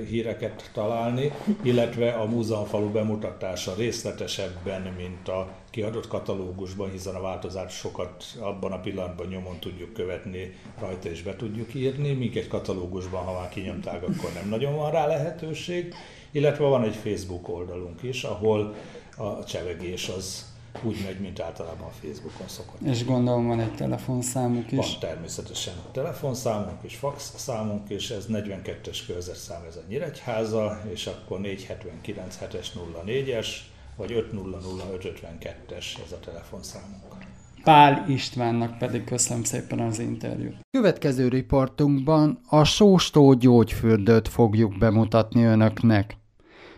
híreket 0.08 0.70
találni, 0.72 1.32
illetve 1.62 2.10
a 2.10 2.24
múzeumfalu 2.24 2.90
bemutatása 2.90 3.74
részletesebben, 3.74 4.94
mint 4.96 5.28
a 5.28 5.48
kiadott 5.70 6.08
katalógusban, 6.08 6.90
hiszen 6.90 7.14
a 7.14 7.20
változásokat 7.20 8.24
abban 8.40 8.72
a 8.72 8.80
pillanatban 8.80 9.26
nyomon 9.26 9.58
tudjuk 9.58 9.92
követni, 9.92 10.54
rajta 10.80 11.10
is 11.10 11.22
be 11.22 11.36
tudjuk 11.36 11.74
írni, 11.74 12.12
míg 12.12 12.36
egy 12.36 12.48
katalógusban, 12.48 13.24
ha 13.24 13.38
már 13.40 13.48
kinyomták, 13.48 14.02
akkor 14.02 14.30
nem 14.34 14.48
nagyon 14.48 14.76
van 14.76 14.90
rá 14.90 15.06
lehetőség. 15.06 15.94
Illetve 16.30 16.64
van 16.64 16.84
egy 16.84 16.94
Facebook 16.94 17.48
oldalunk 17.48 18.02
is, 18.02 18.22
ahol 18.22 18.74
a 19.16 19.44
csevegés 19.44 20.08
az 20.08 20.52
úgy 20.82 20.96
megy, 21.04 21.20
mint 21.20 21.40
általában 21.40 21.86
a 21.86 21.90
Facebookon 21.90 22.48
szokott. 22.48 22.80
És 22.80 23.04
gondolom 23.04 23.46
van 23.46 23.60
egy 23.60 23.74
telefonszámuk 23.74 24.72
is. 24.72 24.78
Van 24.78 24.88
természetesen 25.00 25.74
a 25.88 25.90
telefonszámunk 25.90 26.78
és 26.82 26.96
fax 26.96 27.32
számunk, 27.36 27.88
és 27.88 28.10
ez 28.10 28.26
42-es 28.28 28.98
körzetszám, 29.06 29.64
ez 29.68 29.76
a 29.76 29.82
Nyíregyháza, 29.88 30.80
és 30.92 31.06
akkor 31.06 31.40
479 31.40 32.38
7-es 32.42 32.66
04-es, 33.06 33.46
vagy 33.96 34.26
500-552-es 34.32 35.84
ez 36.04 36.12
a 36.12 36.20
telefonszámunk. 36.24 37.02
Pál 37.64 38.04
Istvánnak 38.08 38.78
pedig 38.78 39.04
köszönöm 39.04 39.44
szépen 39.44 39.80
az 39.80 39.98
interjút. 39.98 40.56
Következő 40.70 41.28
riportunkban 41.28 42.40
a 42.48 42.64
Sóstó 42.64 43.32
gyógyfürdőt 43.32 44.28
fogjuk 44.28 44.78
bemutatni 44.78 45.44
önöknek. 45.44 46.16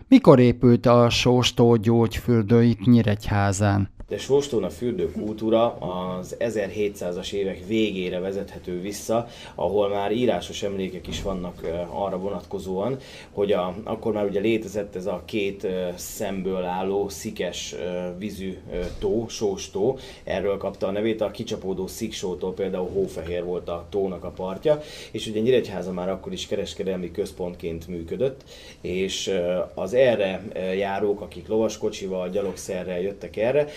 Mikor 0.09 0.39
épült 0.39 0.85
a 0.85 1.09
Sóstó 1.09 1.75
gyógyfürdő 1.75 2.63
itt 2.63 2.85
Nyíregyházán? 2.85 3.89
De 4.09 4.17
Sóstón 4.17 4.63
a 4.63 4.69
fürdőkultúra 4.69 5.73
az 5.73 6.35
1700-as 6.39 7.31
évek 7.31 7.65
végére 7.65 8.19
vezethető 8.19 8.81
vissza, 8.81 9.27
ahol 9.55 9.89
már 9.89 10.11
írásos 10.11 10.63
emlékek 10.63 11.07
is 11.07 11.21
vannak 11.21 11.67
arra 11.89 12.17
vonatkozóan, 12.17 12.97
hogy 13.31 13.51
a, 13.51 13.75
akkor 13.83 14.13
már 14.13 14.25
ugye 14.25 14.39
létezett 14.39 14.95
ez 14.95 15.05
a 15.05 15.21
két 15.25 15.67
szemből 15.95 16.63
álló 16.63 17.09
szikes 17.09 17.75
vízű 18.17 18.57
tó, 18.99 19.25
Sóstó, 19.27 19.97
erről 20.23 20.57
kapta 20.57 20.87
a 20.87 20.91
nevét, 20.91 21.21
a 21.21 21.31
kicsapódó 21.31 21.87
sziksótól 21.87 22.53
például 22.53 22.89
Hófehér 22.89 23.43
volt 23.43 23.69
a 23.69 23.85
tónak 23.89 24.23
a 24.23 24.29
partja, 24.29 24.81
és 25.11 25.27
ugye 25.27 25.39
Nyíregyháza 25.39 25.91
már 25.91 26.09
akkor 26.09 26.33
is 26.33 26.47
kereskedelmi 26.47 27.11
központként 27.11 27.87
működött, 27.87 28.43
és 28.81 29.31
az 29.73 29.93
erre 29.93 30.43
járók, 30.77 31.21
akik 31.21 31.47
lovaskocsival, 31.47 32.29
gyalogszerrel 32.29 33.01
jöttek 33.01 33.37
erre, 33.37 33.67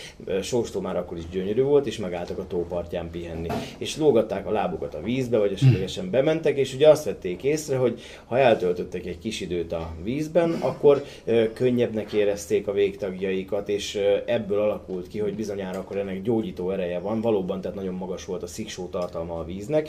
Sóstó 0.43 0.81
már 0.81 0.97
akkor 0.97 1.19
is 1.19 1.29
gyönyörű 1.29 1.63
volt, 1.63 1.87
és 1.87 1.99
megálltak 1.99 2.39
a 2.39 2.47
tópartján 2.47 3.11
pihenni. 3.11 3.49
És 3.79 3.97
lógatták 3.97 4.47
a 4.47 4.51
lábukat 4.51 4.95
a 4.95 5.03
vízbe, 5.03 5.39
vagy 5.39 5.53
esetlegesen 5.53 6.11
bementek, 6.11 6.57
és 6.57 6.75
ugye 6.75 6.89
azt 6.89 7.05
vették 7.05 7.43
észre, 7.43 7.77
hogy 7.77 8.01
ha 8.27 8.39
eltöltöttek 8.39 9.07
egy 9.07 9.19
kis 9.19 9.41
időt 9.41 9.73
a 9.73 9.91
vízben, 10.03 10.51
akkor 10.51 11.05
könnyebbnek 11.53 12.13
érezték 12.13 12.69
a 12.69 12.73
végtagjaikat, 12.73 13.69
és 13.69 14.01
ebből 14.27 14.61
alakult 14.61 15.09
ki, 15.09 15.19
hogy 15.19 15.35
bizonyára 15.35 15.79
akkor 15.79 15.97
ennek 15.97 16.23
gyógyító 16.23 16.71
ereje 16.71 16.99
van. 16.99 17.21
Valóban, 17.21 17.61
tehát 17.61 17.77
nagyon 17.77 17.95
magas 17.95 18.25
volt 18.25 18.43
a 18.43 18.47
sziksó 18.47 18.87
tartalma 18.87 19.39
a 19.39 19.45
víznek. 19.45 19.89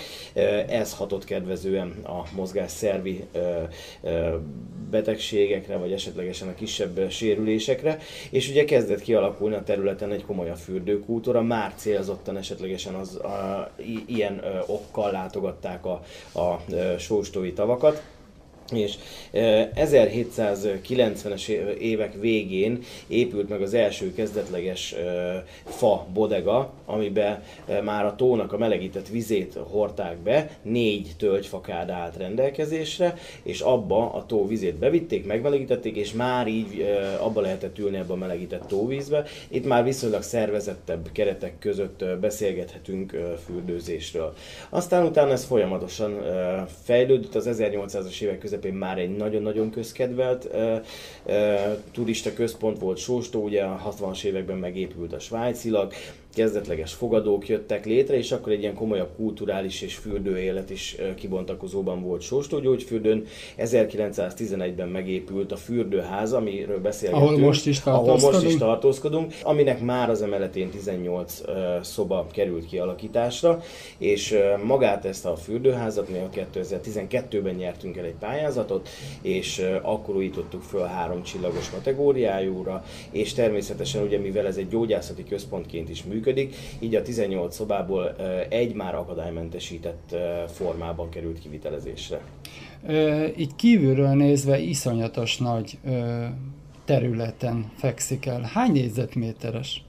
Ez 0.68 0.94
hatott 0.94 1.24
kedvezően 1.24 1.94
a 2.04 2.36
mozgásszervi 2.36 3.24
ö, 3.32 3.62
ö, 4.04 4.36
betegségekre, 4.92 5.78
vagy 5.78 5.92
esetlegesen 5.92 6.48
a 6.48 6.54
kisebb 6.54 7.10
sérülésekre, 7.10 8.00
és 8.30 8.50
ugye 8.50 8.66
kezdett 8.66 9.02
kialakulni 9.02 9.56
a 9.56 9.64
területen 9.64 10.12
egy 10.12 10.21
egy 10.22 10.28
komolyabb 10.28 10.58
fürdőkultúra, 10.58 11.42
már 11.42 11.74
célzottan 11.76 12.38
esetlegesen 12.38 12.94
az 12.94 13.16
a, 13.16 13.72
ilyen 14.06 14.42
okkal 14.66 15.12
látogatták 15.12 15.86
a, 15.86 16.02
a 16.40 16.60
sóstói 16.98 17.54
tavakat 17.54 18.04
és 18.78 18.96
1790-es 19.34 21.48
évek 21.78 22.14
végén 22.20 22.80
épült 23.08 23.50
meg 23.50 23.62
az 23.62 23.74
első 23.74 24.14
kezdetleges 24.14 24.96
fa 25.66 26.08
bodega, 26.14 26.74
amiben 26.86 27.44
már 27.84 28.06
a 28.06 28.16
tónak 28.16 28.54
a 28.54 28.58
melegített 28.58 29.08
vizét 29.08 29.58
hordták 29.70 30.18
be, 30.18 30.58
négy 30.62 31.12
tölgyfakád 31.18 31.90
állt 31.90 32.18
rendelkezésre, 32.18 33.18
és 33.44 33.62
abba 33.62 34.14
a 34.14 34.26
tó 34.26 34.48
vizét 34.48 34.76
bevitték, 34.76 35.26
megmelegítették, 35.26 35.96
és 35.96 36.14
már 36.14 36.48
így 36.48 36.86
abba 37.20 37.42
lehetett 37.42 37.78
ülni 37.78 37.98
ebbe 37.98 38.14
a 38.14 38.16
melegített 38.16 38.68
tóvízbe. 38.68 39.24
Itt 39.48 39.66
már 39.66 39.84
viszonylag 39.84 40.22
szervezettebb 40.22 41.10
keretek 41.12 41.60
között 41.60 42.06
beszélgethetünk 42.22 43.18
fürdőzésről. 43.46 44.34
Aztán 44.70 45.06
utána 45.06 45.32
ez 45.32 45.44
folyamatosan 45.44 46.22
fejlődött, 46.84 47.36
az 47.36 47.50
1800-as 47.52 48.22
évek 48.22 48.38
közepén 48.38 48.60
közepén 48.62 48.80
már 48.80 48.98
egy 48.98 49.16
nagyon-nagyon 49.16 49.72
közkedvelt 49.72 50.48
uh, 50.54 50.86
uh, 51.26 51.78
turista 51.92 52.34
központ 52.34 52.80
volt 52.80 52.98
Sóstó, 52.98 53.44
ugye 53.44 53.64
a 53.64 53.94
60-as 54.00 54.24
években 54.24 54.58
megépült 54.58 55.14
a 55.14 55.20
svájcilag, 55.20 55.94
kezdetleges 56.34 56.94
fogadók 56.94 57.48
jöttek 57.48 57.86
létre, 57.86 58.18
és 58.18 58.32
akkor 58.32 58.52
egy 58.52 58.62
ilyen 58.62 58.74
komolyabb 58.74 59.10
kulturális 59.16 59.82
és 59.82 59.96
fürdőélet 59.96 60.70
is 60.70 60.96
kibontakozóban 61.16 62.02
volt 62.02 62.22
Sóstó 62.22 62.60
gyógyfürdőn. 62.60 63.26
1911-ben 63.58 64.88
megépült 64.88 65.52
a 65.52 65.56
fürdőház, 65.56 66.34
amiről 66.34 66.80
beszélgetünk. 66.80 67.28
Ahol 67.28 67.40
most 67.40 67.66
is 67.66 67.80
tartózkodunk. 67.80 68.22
Ahol 68.22 68.34
most 68.34 68.46
is 68.54 68.58
tartózkodunk, 68.58 69.34
aminek 69.44 69.82
már 69.82 70.10
az 70.10 70.22
emeletén 70.22 70.70
18 70.70 71.42
szoba 71.82 72.28
került 72.32 72.66
kialakításra, 72.66 73.62
és 73.98 74.38
magát 74.64 75.06
ezt 75.06 75.26
a 75.26 75.36
fürdőházat 75.36 76.10
mi 76.10 76.18
a 76.18 76.30
2012-ben 76.54 77.56
nyertünk 77.56 77.98
el 77.98 78.06
egy 78.06 78.16
pályázatot, 78.20 78.90
és 79.22 79.66
akkor 79.82 80.16
újítottuk 80.16 80.62
föl 80.62 80.86
három 80.86 81.24
csillagos 81.24 81.70
kategóriájúra, 81.70 82.84
és 83.12 83.34
természetesen 83.34 84.04
ugye 84.04 84.18
mivel 84.18 84.46
ez 84.46 84.58
egy 84.58 84.68
gyógyászati 84.68 85.24
központként 85.24 85.90
is 85.90 86.04
működik, 86.04 86.20
működik, 86.22 86.56
így 86.80 86.96
a 86.96 87.02
18 87.02 87.56
szobából 87.56 88.16
egy 88.50 88.74
már 88.74 88.96
akadálymentesített 88.96 90.16
formában 90.48 91.10
került 91.10 91.40
kivitelezésre. 91.40 92.22
Így 93.38 93.56
kívülről 93.56 94.14
nézve 94.14 94.60
iszonyatos 94.60 95.38
nagy 95.38 95.78
területen 96.86 97.72
fekszik 97.76 98.26
el. 98.26 98.42
Hány 98.54 98.72
négyzetméteres? 98.72 99.84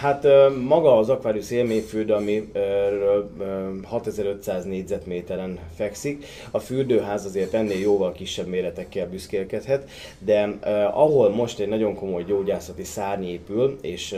Hát 0.00 0.26
maga 0.64 0.98
az 0.98 1.08
Aquarius 1.08 1.50
élményfürdő, 1.50 2.12
ami 2.12 2.52
6500 3.84 4.64
négyzetméteren 4.64 5.58
fekszik, 5.74 6.24
a 6.50 6.58
fürdőház 6.58 7.24
azért 7.24 7.54
ennél 7.54 7.78
jóval 7.78 8.12
kisebb 8.12 8.46
méretekkel 8.46 9.08
büszkélkedhet, 9.08 9.90
de 10.18 10.58
ahol 10.92 11.30
most 11.30 11.58
egy 11.58 11.68
nagyon 11.68 11.94
komoly 11.94 12.24
gyógyászati 12.24 12.84
szárny 12.84 13.24
épül, 13.24 13.78
és 13.80 14.16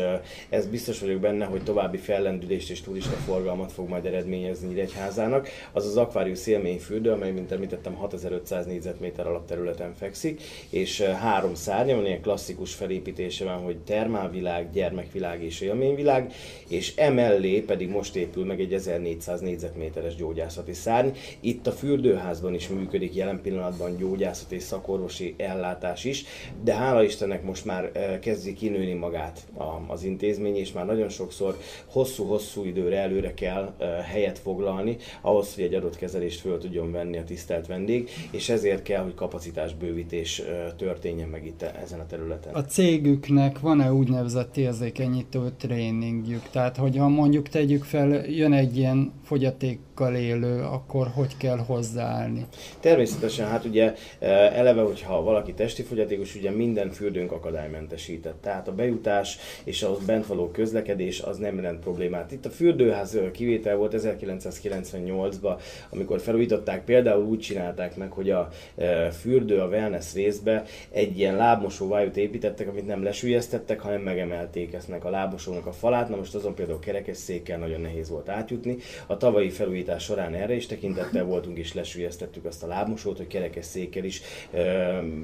ez 0.49 0.66
biztos 0.66 1.00
vagyok 1.00 1.21
benne, 1.21 1.45
hogy 1.45 1.62
további 1.62 1.97
fellendülést 1.97 2.71
és 2.71 2.80
turista 2.80 3.16
forgalmat 3.16 3.73
fog 3.73 3.88
majd 3.88 4.04
eredményezni 4.04 4.68
Nyíregyházának, 4.68 5.49
az 5.73 5.87
az 5.87 5.97
Aquarius 5.97 6.47
élményfürdő, 6.47 7.11
amely, 7.11 7.30
mint 7.30 7.52
említettem, 7.52 7.95
6500 7.95 8.66
négyzetméter 8.66 9.26
alapterületen 9.26 9.95
fekszik, 9.95 10.42
és 10.71 11.00
három 11.00 11.54
szárnya, 11.54 11.95
van 11.95 12.07
ilyen 12.07 12.21
klasszikus 12.21 12.75
felépítése 12.75 13.45
van, 13.45 13.62
hogy 13.62 13.76
termálvilág, 13.76 14.71
gyermekvilág 14.73 15.27
világ 15.28 15.44
és 15.44 15.61
élményvilág, 15.61 16.32
és 16.68 16.97
emellé 16.97 17.61
pedig 17.61 17.88
most 17.88 18.16
épül 18.16 18.44
meg 18.44 18.61
egy 18.61 18.73
1400 18.73 19.40
négyzetméteres 19.40 20.14
gyógyászati 20.14 20.73
szárny. 20.73 21.08
Itt 21.40 21.66
a 21.66 21.73
fürdőházban 21.73 22.54
is 22.54 22.68
működik 22.68 23.14
jelen 23.14 23.40
pillanatban 23.42 23.97
gyógyászati 23.97 24.54
és 24.54 24.62
szakorvosi 24.62 25.34
ellátás 25.36 26.04
is, 26.04 26.25
de 26.62 26.75
hála 26.75 27.02
Istennek 27.02 27.45
most 27.45 27.64
már 27.64 27.91
eh, 27.93 28.19
kezdi 28.21 28.52
kinőni 28.52 28.93
magát 28.93 29.47
az 29.86 30.04
intézmény, 30.04 30.56
és 30.56 30.73
már 30.73 30.86
nagyon 30.86 31.08
sokszor 31.08 31.56
hosszú-hosszú 31.86 32.64
időre 32.64 32.97
előre 32.97 33.34
kell 33.34 33.75
eh, 33.78 33.88
helyet 34.04 34.38
foglalni, 34.38 34.97
ahhoz, 35.21 35.54
hogy 35.54 35.64
egy 35.64 35.75
adott 35.75 35.97
kezelést 35.97 36.41
föl 36.41 36.58
tudjon 36.58 36.93
venni 36.93 37.19
a 37.19 37.25
tisztelt 37.25 37.67
vendég, 37.67 38.10
és 38.30 38.49
ezért 38.49 38.82
kell, 38.82 39.02
hogy 39.02 39.14
kapacitásbővítés 39.14 40.38
eh, 40.38 40.73
történjen 40.76 41.28
meg 41.28 41.47
itt 41.47 41.62
ezen 41.62 42.00
a 42.00 42.06
területen. 42.06 42.54
A 42.54 42.64
cégüknek 42.64 43.60
van-e 43.60 43.93
úgynevezett 43.93 44.56
érzékenyítő 44.56 45.18
irányító 45.19 45.57
tréningjük. 45.59 46.43
Tehát, 46.50 46.76
hogyha 46.76 47.09
mondjuk 47.09 47.49
tegyük 47.49 47.85
fel, 47.85 48.26
jön 48.26 48.52
egy 48.52 48.76
ilyen 48.76 49.13
fogyatékkal 49.25 50.15
élő, 50.15 50.63
akkor 50.63 51.07
hogy 51.15 51.37
kell 51.37 51.59
hozzáállni? 51.59 52.47
Természetesen, 52.81 53.49
hát 53.49 53.65
ugye 53.65 53.95
e, 54.19 54.26
eleve, 54.28 54.83
hogyha 54.83 55.23
valaki 55.23 55.52
testi 55.52 55.83
fogyatékos, 55.83 56.35
ugye 56.35 56.50
minden 56.50 56.91
fürdőnk 56.91 57.33
akadálymentesített. 57.33 58.43
Tehát 58.43 58.69
a 58.69 58.73
bejutás 58.73 59.39
és 59.65 59.83
a 59.83 59.97
bent 60.07 60.26
való 60.26 60.50
közlekedés 60.50 61.21
az 61.21 61.37
nem 61.37 61.57
jelent 61.57 61.81
problémát. 61.81 62.33
Itt 62.33 62.47
a 62.47 62.50
fürdőház 62.50 63.19
kivétel 63.33 63.76
volt 63.76 63.95
1998-ban, 63.97 65.61
amikor 65.91 66.21
felújították, 66.21 66.85
például 66.85 67.25
úgy 67.25 67.39
csinálták 67.39 67.97
meg, 67.97 68.13
hogy 68.13 68.31
a 68.31 68.49
e, 68.76 69.11
fürdő, 69.11 69.61
a 69.61 69.67
wellness 69.67 70.15
részbe 70.15 70.65
egy 70.91 71.19
ilyen 71.19 71.37
lábmosó 71.37 71.89
vájút 71.89 72.17
építettek, 72.17 72.69
amit 72.69 72.87
nem 72.87 73.02
lesülyeztettek, 73.02 73.81
hanem 73.81 74.00
megemelték 74.00 74.73
eznek 74.75 75.04
a 75.04 75.07
lábosónak 75.10 75.66
a 75.66 75.73
falát, 75.73 76.08
na 76.08 76.16
most 76.16 76.34
azon 76.34 76.54
például 76.54 76.78
kerekesszékkel 76.78 77.58
nagyon 77.58 77.80
nehéz 77.80 78.08
volt 78.08 78.28
átjutni. 78.28 78.76
A 79.06 79.16
tavalyi 79.16 79.50
felújítás 79.50 80.02
során 80.02 80.34
erre 80.34 80.54
is 80.54 80.66
tekintettel 80.66 81.25
voltunk, 81.25 81.58
és 81.58 81.75
lesülyeztettük 81.75 82.44
azt 82.44 82.62
a 82.62 82.66
lábmosót, 82.66 83.16
hogy 83.16 83.26
kerekesszékkel 83.26 84.04
is, 84.04 84.23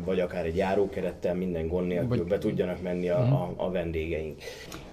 vagy 0.04 0.20
akár 0.20 0.44
egy 0.44 0.56
járókerettel 0.56 1.34
minden 1.34 1.68
gond 1.68 1.86
nélkül 1.86 2.24
be 2.24 2.38
tudjanak 2.38 2.82
menni 2.82 3.08
a, 3.08 3.18
a, 3.18 3.54
a 3.56 3.70
vendégeink. 3.70 4.42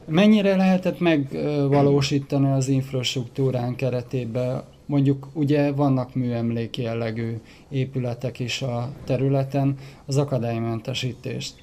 Mennyire 0.05 0.55
lehetett 0.55 0.99
megvalósítani 0.99 2.51
az 2.51 2.67
infrastruktúrán 2.67 3.75
keretében 3.75 4.63
mondjuk 4.85 5.27
ugye 5.33 5.71
vannak 5.71 6.15
műemlék 6.15 6.77
jellegű 6.77 7.37
épületek 7.69 8.39
is 8.39 8.61
a 8.61 8.89
területen, 9.05 9.77
az 10.05 10.17
akadálymentesítést 10.17 11.53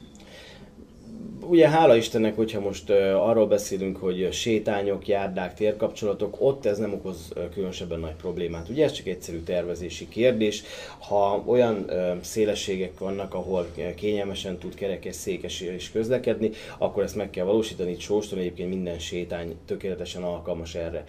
ugye 1.48 1.68
hála 1.68 1.96
Istennek, 1.96 2.36
hogyha 2.36 2.60
most 2.60 2.90
arról 3.14 3.46
beszélünk, 3.46 3.96
hogy 3.96 4.28
sétányok, 4.32 5.08
járdák, 5.08 5.54
térkapcsolatok, 5.54 6.36
ott 6.38 6.66
ez 6.66 6.78
nem 6.78 6.92
okoz 6.92 7.32
különösebben 7.52 8.00
nagy 8.00 8.14
problémát. 8.14 8.68
Ugye 8.68 8.84
ez 8.84 8.92
csak 8.92 9.06
egyszerű 9.06 9.38
tervezési 9.38 10.08
kérdés. 10.08 10.62
Ha 10.98 11.42
olyan 11.46 11.90
szélességek 12.20 12.98
vannak, 12.98 13.34
ahol 13.34 13.66
kényelmesen 13.96 14.58
tud 14.58 14.74
kerekes, 14.74 15.14
székes 15.14 15.60
és 15.60 15.90
közlekedni, 15.90 16.50
akkor 16.78 17.02
ezt 17.02 17.16
meg 17.16 17.30
kell 17.30 17.44
valósítani. 17.44 17.90
Itt 17.90 18.00
Sóston 18.00 18.38
egyébként 18.38 18.68
minden 18.68 18.98
sétány 18.98 19.54
tökéletesen 19.66 20.22
alkalmas 20.22 20.74
erre. 20.74 21.04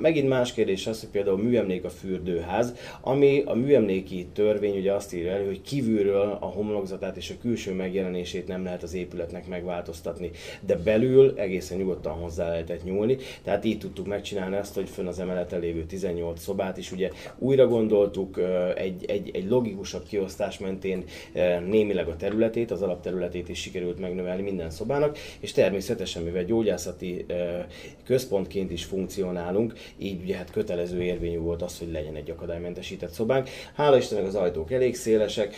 Megint 0.00 0.28
más 0.28 0.52
kérdés 0.52 0.86
az, 0.86 1.00
hogy 1.00 1.08
például 1.08 1.38
műemlék 1.38 1.84
a 1.84 1.90
fürdőház, 1.90 2.74
ami 3.00 3.42
a 3.44 3.54
műemléki 3.54 4.26
törvény 4.32 4.76
ugye 4.76 4.92
azt 4.92 5.14
írja 5.14 5.32
elő, 5.32 5.46
hogy 5.46 5.62
kívülről 5.62 6.38
a 6.40 6.46
homlokzatát 6.46 7.16
és 7.16 7.30
a 7.30 7.40
külső 7.40 7.72
megjelenését 7.72 8.46
nem 8.46 8.64
lehet 8.64 8.82
az 8.82 8.94
épület 8.94 9.25
épületnek 9.26 9.46
megváltoztatni, 9.46 10.30
de 10.60 10.76
belül 10.76 11.34
egészen 11.36 11.78
nyugodtan 11.78 12.12
hozzá 12.12 12.48
lehetett 12.48 12.84
nyúlni, 12.84 13.16
tehát 13.42 13.64
így 13.64 13.78
tudtuk 13.78 14.06
megcsinálni 14.06 14.56
azt, 14.56 14.74
hogy 14.74 14.88
fönn 14.88 15.06
az 15.06 15.18
emeleten 15.18 15.60
lévő 15.60 15.84
18 15.84 16.40
szobát 16.40 16.76
is 16.76 16.92
ugye 16.92 17.10
újra 17.38 17.66
gondoltuk 17.66 18.40
egy, 18.76 19.04
egy, 19.08 19.30
egy 19.32 19.48
logikusabb 19.48 20.02
kiosztás 20.08 20.58
mentén 20.58 21.04
némileg 21.66 22.08
a 22.08 22.16
területét, 22.16 22.70
az 22.70 22.82
alapterületét 22.82 23.48
is 23.48 23.60
sikerült 23.60 23.98
megnövelni 23.98 24.42
minden 24.42 24.70
szobának, 24.70 25.18
és 25.40 25.52
természetesen, 25.52 26.22
mivel 26.22 26.44
gyógyászati 26.44 27.26
központként 28.04 28.70
is 28.70 28.84
funkcionálunk, 28.84 29.72
így 29.98 30.22
ugye 30.22 30.36
hát 30.36 30.50
kötelező 30.50 31.02
érvényű 31.02 31.38
volt 31.38 31.62
az, 31.62 31.78
hogy 31.78 31.92
legyen 31.92 32.14
egy 32.14 32.30
akadálymentesített 32.30 33.10
szobánk. 33.10 33.48
Hála 33.74 33.96
Istennek 33.96 34.26
az 34.26 34.34
ajtók 34.34 34.72
elég 34.72 34.94
szélesek, 34.94 35.54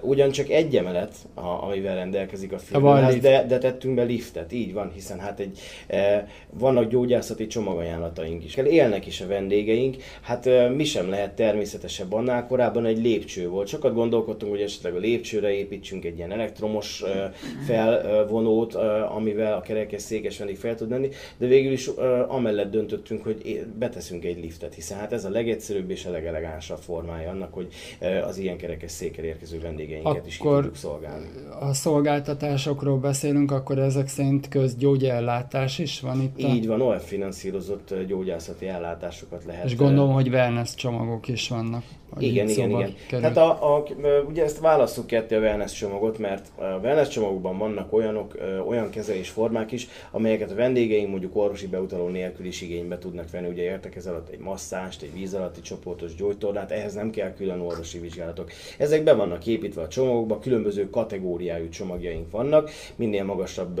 ugyancsak 0.00 0.48
egy 0.48 0.76
emelet, 0.76 1.14
amivel 1.34 1.94
rendelkezik 1.94 2.52
a 2.52 2.58
film, 2.58 2.82
ház, 3.04 3.16
de, 3.16 3.46
de 3.46 3.58
tettünk 3.58 3.94
be 3.94 4.02
liftet, 4.02 4.52
így 4.52 4.72
van, 4.72 4.90
hiszen 4.94 5.18
hát 5.18 5.40
egy, 5.40 5.58
e, 5.86 6.28
vannak 6.50 6.90
gyógyászati 6.90 7.46
csomagajánlataink 7.46 8.44
is. 8.44 8.56
Élnek 8.56 9.06
is 9.06 9.20
a 9.20 9.26
vendégeink, 9.26 9.96
hát 10.20 10.46
e, 10.46 10.68
mi 10.68 10.84
sem 10.84 11.10
lehet 11.10 11.32
természetesebb 11.34 12.12
annál, 12.12 12.46
korábban 12.46 12.86
egy 12.86 12.98
lépcső 12.98 13.48
volt. 13.48 13.68
Sokat 13.68 13.94
gondolkodtunk, 13.94 14.52
hogy 14.52 14.60
esetleg 14.60 14.94
a 14.94 14.98
lépcsőre 14.98 15.52
építsünk 15.52 16.04
egy 16.04 16.16
ilyen 16.16 16.32
elektromos 16.32 17.02
e, 17.02 17.32
felvonót, 17.66 18.74
e, 18.74 19.06
amivel 19.10 19.56
a 19.56 19.60
kerekes 19.60 20.02
székes 20.02 20.38
vendég 20.38 20.56
fel 20.56 20.74
tud 20.74 20.88
menni, 20.88 21.08
de 21.38 21.46
végül 21.46 21.72
is 21.72 21.86
e, 21.86 22.24
amellett 22.28 22.70
döntöttünk, 22.70 23.22
hogy 23.24 23.66
beteszünk 23.78 24.24
egy 24.24 24.40
liftet, 24.40 24.74
hiszen 24.74 24.98
hát 24.98 25.12
ez 25.12 25.24
a 25.24 25.30
legegyszerűbb 25.30 25.90
és 25.90 26.04
a 26.04 26.10
legelegánsabb 26.10 26.78
formája 26.78 27.30
annak, 27.30 27.54
hogy 27.54 27.68
e, 27.98 28.24
az 28.24 28.38
ilyen 28.38 28.56
kerekes 28.56 28.90
székkel 28.90 29.24
érkező 29.24 29.60
vendégeinket 29.60 30.12
Akkor 30.12 30.26
is 30.26 30.36
ki 30.36 30.48
tudjuk 30.48 30.76
szolgálni. 30.76 31.26
A 31.60 31.72
szolgáltatások 31.72 32.82
csomagokról 32.84 32.98
beszélünk, 32.98 33.50
akkor 33.50 33.78
ezek 33.78 34.08
szerint 34.08 34.48
közgyógyellátás 34.48 35.78
is 35.78 36.00
van 36.00 36.20
itt. 36.20 36.42
A... 36.42 36.46
Így 36.46 36.66
van, 36.66 36.80
olyan 36.80 36.98
finanszírozott 36.98 37.94
gyógyászati 38.06 38.68
ellátásokat 38.68 39.44
lehet. 39.44 39.64
És 39.64 39.76
gondolom, 39.76 40.12
hogy 40.12 40.28
wellness 40.28 40.74
csomagok 40.74 41.28
is 41.28 41.48
vannak. 41.48 41.82
Igen, 42.18 42.48
igen, 42.48 42.70
igen. 42.70 42.94
Kerül. 43.08 43.24
Hát 43.24 43.36
a, 43.36 43.76
a, 43.76 43.84
ugye 44.28 44.44
ezt 44.44 44.60
választjuk 44.60 45.06
ketté 45.06 45.34
a 45.34 45.38
wellness 45.38 45.72
csomagot, 45.72 46.18
mert 46.18 46.46
a 46.58 46.78
wellness 46.82 47.08
csomagokban 47.08 47.58
vannak 47.58 47.92
olyanok, 47.92 48.38
olyan 48.66 48.90
kezelésformák 48.90 49.72
is, 49.72 49.88
amelyeket 50.10 50.50
a 50.50 50.54
vendégeink 50.54 51.10
mondjuk 51.10 51.36
orvosi 51.36 51.66
beutaló 51.66 52.08
nélkül 52.08 52.46
is 52.46 52.60
igénybe 52.60 52.98
tudnak 52.98 53.30
venni. 53.30 53.48
Ugye 53.48 53.62
értek 53.62 53.96
ez 53.96 54.06
alatt 54.06 54.28
egy 54.28 54.38
masszást, 54.38 55.02
egy 55.02 55.12
víz 55.12 55.34
alatti 55.34 55.60
csoportos 55.60 56.14
gyógytornát, 56.14 56.70
ehhez 56.70 56.94
nem 56.94 57.10
kell 57.10 57.32
külön 57.32 57.60
orvosi 57.60 57.98
vizsgálatok. 57.98 58.50
Ezek 58.78 59.04
be 59.04 59.12
vannak 59.12 59.46
építve 59.46 59.82
a 59.82 59.88
csomagokba, 59.88 60.38
különböző 60.38 60.90
kategóriájú 60.90 61.68
csomagjaink 61.68 62.30
vannak, 62.30 62.70
minél 62.96 63.24
magasabb 63.24 63.80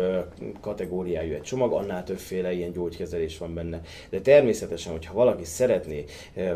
kategóriájú 0.60 1.32
egy 1.32 1.42
csomag, 1.42 1.72
annál 1.72 2.04
többféle 2.04 2.52
ilyen 2.52 2.72
gyógykezelés 2.72 3.38
van 3.38 3.54
benne. 3.54 3.80
De 4.10 4.20
természetesen, 4.20 4.92
hogyha 4.92 5.14
valaki 5.14 5.44
szeretné 5.44 6.04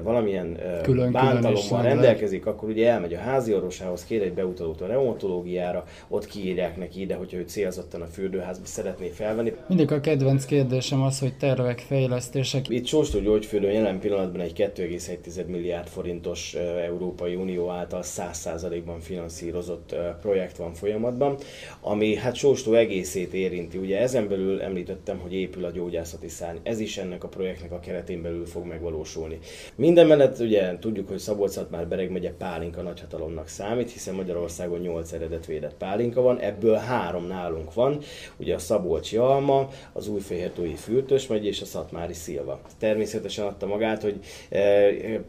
valamilyen 0.03 0.59
külön, 0.83 1.13
bántalom 1.13 1.63
ha 1.69 1.83
rendelkezik, 1.83 2.47
akkor 2.47 2.69
ugye 2.69 2.91
elmegy 2.91 3.15
a 3.15 3.19
házi 3.19 3.55
orvosához, 3.55 4.05
kér 4.05 4.23
egy 4.23 4.33
beutalót 4.33 4.81
a 4.81 4.87
reumatológiára, 4.87 5.85
ott 6.09 6.27
kiírják 6.27 6.77
neki 6.77 7.01
ide, 7.01 7.15
hogyha 7.15 7.37
ő 7.37 7.45
célzottan 7.47 8.01
a 8.03 8.07
fürdőházba 8.07 8.67
szeretné 8.67 9.09
felvenni. 9.09 9.53
Mindig 9.67 9.93
a 9.93 10.01
kedvenc 10.01 10.45
kérdésem 10.45 11.03
az, 11.03 11.19
hogy 11.19 11.37
tervek, 11.37 11.79
fejlesztések. 11.79 12.69
Itt 12.69 12.87
Sóstó 12.87 13.21
gyógyfürdőn 13.21 13.73
jelen 13.73 13.99
pillanatban 13.99 14.41
egy 14.41 14.53
2,1 14.75 15.47
milliárd 15.47 15.87
forintos 15.87 16.55
Európai 16.87 17.35
Unió 17.35 17.71
által 17.71 18.03
100%-ban 18.05 19.01
finanszírozott 19.01 19.95
projekt 20.21 20.57
van 20.57 20.75
folyamatban, 20.75 21.37
ami 21.81 22.17
hát 22.17 22.28
Sóstó 22.35 22.75
egészét 22.75 23.35
érinti. 23.35 23.79
Ugye 23.79 23.99
ezen 23.99 24.29
belül 24.29 24.61
említettem, 24.61 25.19
hogy 25.19 25.35
épül 25.35 25.65
a 25.65 25.71
gyógyászati 25.71 26.29
szárny. 26.29 26.59
Ez 26.63 26.81
is 26.81 26.97
ennek 26.97 27.25
a 27.25 27.29
projektnek 27.29 27.73
a 27.73 27.81
keretén 27.81 28.23
belül 28.23 28.47
fog 28.47 28.67
megvalósulni. 28.67 29.39
Minden 29.75 30.07
mellett 30.07 30.39
ugye 30.39 30.79
tudjuk, 30.79 31.09
hogy 31.09 31.19
Szabolcs 31.19 31.57
már 31.71 31.89
Bereg 31.89 32.11
megye 32.11 32.31
pálinka 32.31 32.83
nagyhatalomnak 32.83 33.49
számít, 33.49 33.91
hiszen 33.91 34.15
Magyarországon 34.15 34.81
8 34.81 35.13
eredetvédett 35.13 35.75
pálinka 35.75 36.21
van, 36.21 36.39
ebből 36.41 36.75
három 36.75 37.27
nálunk 37.27 37.75
van, 37.75 37.99
ugye 38.37 38.55
a 38.55 38.59
Szabolcsi 38.59 39.17
Alma, 39.17 39.69
az 39.93 40.09
Újfehértói 40.09 40.75
Fürtös 40.75 41.27
megy 41.27 41.47
és 41.47 41.61
a 41.61 41.65
Szatmári 41.65 42.13
Szilva. 42.13 42.61
Természetesen 42.79 43.47
adta 43.47 43.67
magát, 43.67 44.03
hogy 44.03 44.19
e, 44.49 44.61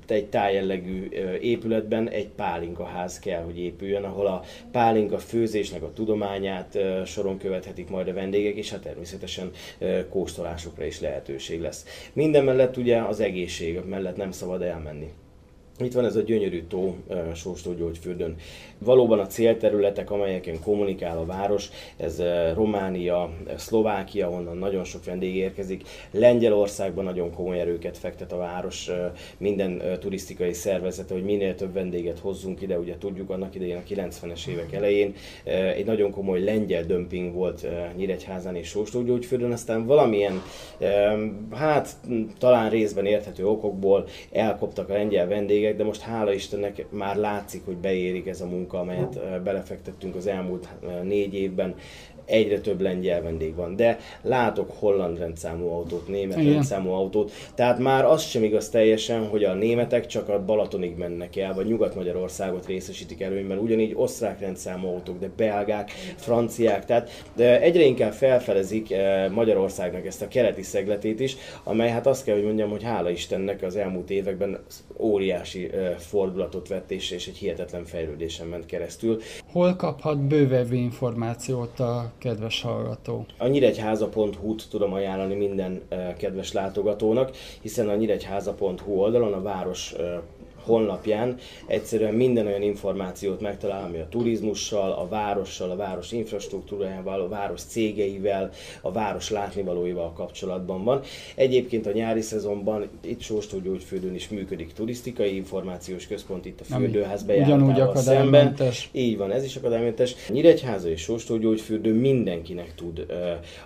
egy 0.07 0.25
tájjellegű 0.29 1.09
e, 1.09 1.37
épületben 1.37 2.09
egy 2.09 2.27
pálinkaház 2.27 3.19
kell, 3.19 3.43
hogy 3.43 3.59
épüljön, 3.59 4.03
ahol 4.03 4.25
a 4.25 4.43
pálinka 4.71 5.17
főzésnek 5.17 5.83
a 5.83 5.93
tudományát 5.93 6.75
e, 6.75 6.88
soron 7.05 7.37
követhetik 7.37 7.89
majd 7.89 8.07
a 8.07 8.13
vendégek, 8.13 8.55
és 8.55 8.69
hát 8.69 8.81
természetesen 8.81 9.51
kóstolásokra 10.09 10.85
is 10.85 10.99
lehetőség 10.99 11.61
lesz. 11.61 11.85
Minden 12.13 12.43
mellett 12.43 12.77
ugye 12.77 13.01
az 13.01 13.19
egészség 13.19 13.79
mellett 13.85 14.15
nem 14.15 14.31
szabad 14.31 14.61
elmenni. 14.61 15.11
Itt 15.83 15.93
van 15.93 16.05
ez 16.05 16.15
a 16.15 16.21
gyönyörű 16.21 16.63
tó 16.63 16.95
Sóstó 17.35 17.73
Gyógyfürdőn. 17.73 18.35
Valóban 18.77 19.19
a 19.19 19.27
célterületek, 19.27 20.11
amelyeken 20.11 20.59
kommunikál 20.63 21.17
a 21.17 21.25
város, 21.25 21.69
ez 21.97 22.21
Románia, 22.53 23.29
Szlovákia, 23.55 24.29
onnan 24.29 24.57
nagyon 24.57 24.83
sok 24.83 25.05
vendég 25.05 25.35
érkezik. 25.35 25.83
Lengyelországban 26.11 27.03
nagyon 27.03 27.33
komoly 27.33 27.59
erőket 27.59 27.97
fektet 27.97 28.31
a 28.31 28.37
város, 28.37 28.89
minden 29.37 29.81
turisztikai 29.99 30.53
szervezete, 30.53 31.13
hogy 31.13 31.23
minél 31.23 31.55
több 31.55 31.73
vendéget 31.73 32.19
hozzunk 32.19 32.61
ide. 32.61 32.79
Ugye 32.79 32.97
tudjuk, 32.97 33.29
annak 33.29 33.55
idején 33.55 33.77
a 33.77 33.89
90-es 33.89 34.47
évek 34.47 34.73
elején 34.73 35.13
egy 35.75 35.85
nagyon 35.85 36.11
komoly 36.11 36.43
lengyel 36.43 36.83
dömping 36.83 37.33
volt 37.33 37.67
Nyíregyházán 37.95 38.55
és 38.55 38.67
Sóstó 38.67 39.03
Gyógyfürdőn, 39.03 39.51
aztán 39.51 39.85
valamilyen, 39.85 40.41
hát 41.51 41.95
talán 42.37 42.69
részben 42.69 43.05
érthető 43.05 43.47
okokból 43.47 44.07
elkoptak 44.31 44.89
a 44.89 44.93
lengyel 44.93 45.27
vendégek, 45.27 45.68
de 45.75 45.83
most 45.83 46.01
hála 46.01 46.33
Istennek 46.33 46.85
már 46.89 47.15
látszik, 47.15 47.65
hogy 47.65 47.77
beérik 47.77 48.27
ez 48.27 48.41
a 48.41 48.45
munka, 48.45 48.79
amelyet 48.79 49.41
belefektettünk 49.43 50.15
az 50.15 50.27
elmúlt 50.27 50.67
négy 51.03 51.33
évben 51.33 51.75
egyre 52.29 52.59
több 52.59 52.81
lengyel 52.81 53.21
vendég 53.21 53.55
van. 53.55 53.75
De 53.75 53.99
látok 54.21 54.71
holland 54.79 55.17
rendszámú 55.17 55.69
autót, 55.69 56.07
német 56.07 56.37
Igen. 56.37 56.53
rendszámú 56.53 56.91
autót, 56.91 57.31
tehát 57.55 57.79
már 57.79 58.05
az 58.05 58.21
sem 58.21 58.43
igaz 58.43 58.69
teljesen, 58.69 59.27
hogy 59.27 59.43
a 59.43 59.53
németek 59.53 60.05
csak 60.05 60.29
a 60.29 60.45
Balatonig 60.45 60.97
mennek 60.97 61.35
el, 61.35 61.53
vagy 61.53 61.67
Nyugat-Magyarországot 61.67 62.65
részesítik 62.65 63.21
előnyben, 63.21 63.57
ugyanígy 63.57 63.93
osztrák 63.95 64.39
rendszámú 64.39 64.87
autók, 64.87 65.19
de 65.19 65.29
belgák, 65.37 65.91
franciák, 66.15 66.85
tehát 66.85 67.23
de 67.35 67.61
egyre 67.61 67.83
inkább 67.83 68.13
felfelezik 68.13 68.91
eh, 68.91 69.29
Magyarországnak 69.29 70.05
ezt 70.05 70.21
a 70.21 70.27
keleti 70.27 70.61
szegletét 70.61 71.19
is, 71.19 71.35
amely 71.63 71.89
hát 71.89 72.07
azt 72.07 72.23
kell, 72.23 72.35
hogy 72.35 72.43
mondjam, 72.45 72.69
hogy 72.69 72.83
hála 72.83 73.09
Istennek 73.09 73.61
az 73.63 73.75
elmúlt 73.75 74.09
években 74.09 74.59
óriási 74.97 75.69
eh, 75.73 75.95
fordulatot 75.97 76.67
vett 76.67 76.91
és, 76.91 77.11
és 77.11 77.27
egy 77.27 77.37
hihetetlen 77.37 77.85
fejlődésen 77.85 78.47
ment 78.47 78.65
keresztül. 78.65 79.21
Hol 79.51 79.75
kaphat 79.75 80.19
bővebb 80.19 80.73
információt 80.73 81.79
a 81.79 82.11
kedves 82.19 82.61
hallgató. 82.61 83.25
A 83.37 83.47
nyíregyháza.hu-t 83.47 84.69
tudom 84.69 84.93
ajánlani 84.93 85.35
minden 85.35 85.81
kedves 86.17 86.51
látogatónak, 86.51 87.31
hiszen 87.61 87.89
a 87.89 87.95
nyíregyháza.hu 87.95 88.93
oldalon 88.93 89.33
a 89.33 89.41
város 89.41 89.93
honlapján 90.63 91.37
egyszerűen 91.67 92.13
minden 92.13 92.47
olyan 92.47 92.61
információt 92.61 93.41
megtalál, 93.41 93.83
ami 93.83 93.97
a 93.97 94.07
turizmussal, 94.09 94.91
a 94.91 95.07
várossal, 95.07 95.71
a 95.71 95.75
város 95.75 96.11
infrastruktúrájával, 96.11 97.21
a 97.21 97.27
város 97.27 97.61
cégeivel, 97.61 98.51
a 98.81 98.91
város 98.91 99.29
látnivalóival 99.29 100.13
kapcsolatban 100.13 100.83
van. 100.83 101.01
Egyébként 101.35 101.85
a 101.85 101.91
nyári 101.91 102.21
szezonban 102.21 102.87
itt 103.01 103.21
Sóstó 103.21 103.59
Gyógyfürdőn 103.59 104.15
is 104.15 104.29
működik 104.29 104.73
turisztikai 104.73 105.35
információs 105.35 106.07
központ 106.07 106.45
itt 106.45 106.59
a 106.59 106.63
fürdőház 106.63 107.23
bejártával 107.23 107.95
szemben. 107.95 108.55
Így 108.91 109.17
van, 109.17 109.31
ez 109.31 109.43
is 109.43 109.55
akadálymentes. 109.55 110.15
Nyíregyháza 110.29 110.89
és 110.89 111.01
Sóstó 111.01 111.37
Gyógyfürdő 111.37 111.93
mindenkinek 111.93 112.75
tud 112.75 113.05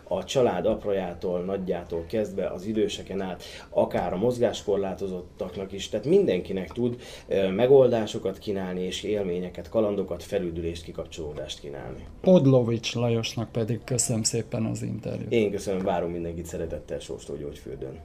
a 0.04 0.24
család 0.24 0.66
aprajától, 0.66 1.40
nagyjától 1.40 2.06
kezdve 2.08 2.48
az 2.48 2.66
időseken 2.66 3.22
át, 3.22 3.44
akár 3.70 4.14
a 4.14 4.18
mozgáskorlátozottaknak 4.18 5.72
is, 5.72 5.90
tehát 5.90 6.06
mindenkinek 6.06 6.72
tud 6.72 6.83
tud 6.84 7.02
megoldásokat 7.56 8.38
kínálni, 8.38 8.82
és 8.82 9.04
élményeket, 9.04 9.70
kalandokat, 9.70 10.24
felüdülést, 10.24 10.84
kikapcsolódást 10.84 11.60
kínálni. 11.60 12.04
Podlovics 12.22 12.96
Lajosnak 12.96 13.52
pedig 13.52 13.80
köszönöm 13.84 14.24
szépen 14.24 14.66
az 14.66 14.82
interjút. 14.82 15.32
Én 15.32 15.52
köszönöm, 15.52 15.84
várom 15.84 16.12
mindenkit 16.12 16.46
szeretettel 16.46 17.00
Sóstó 17.00 17.36
Gyógyfürdőn. 17.36 18.00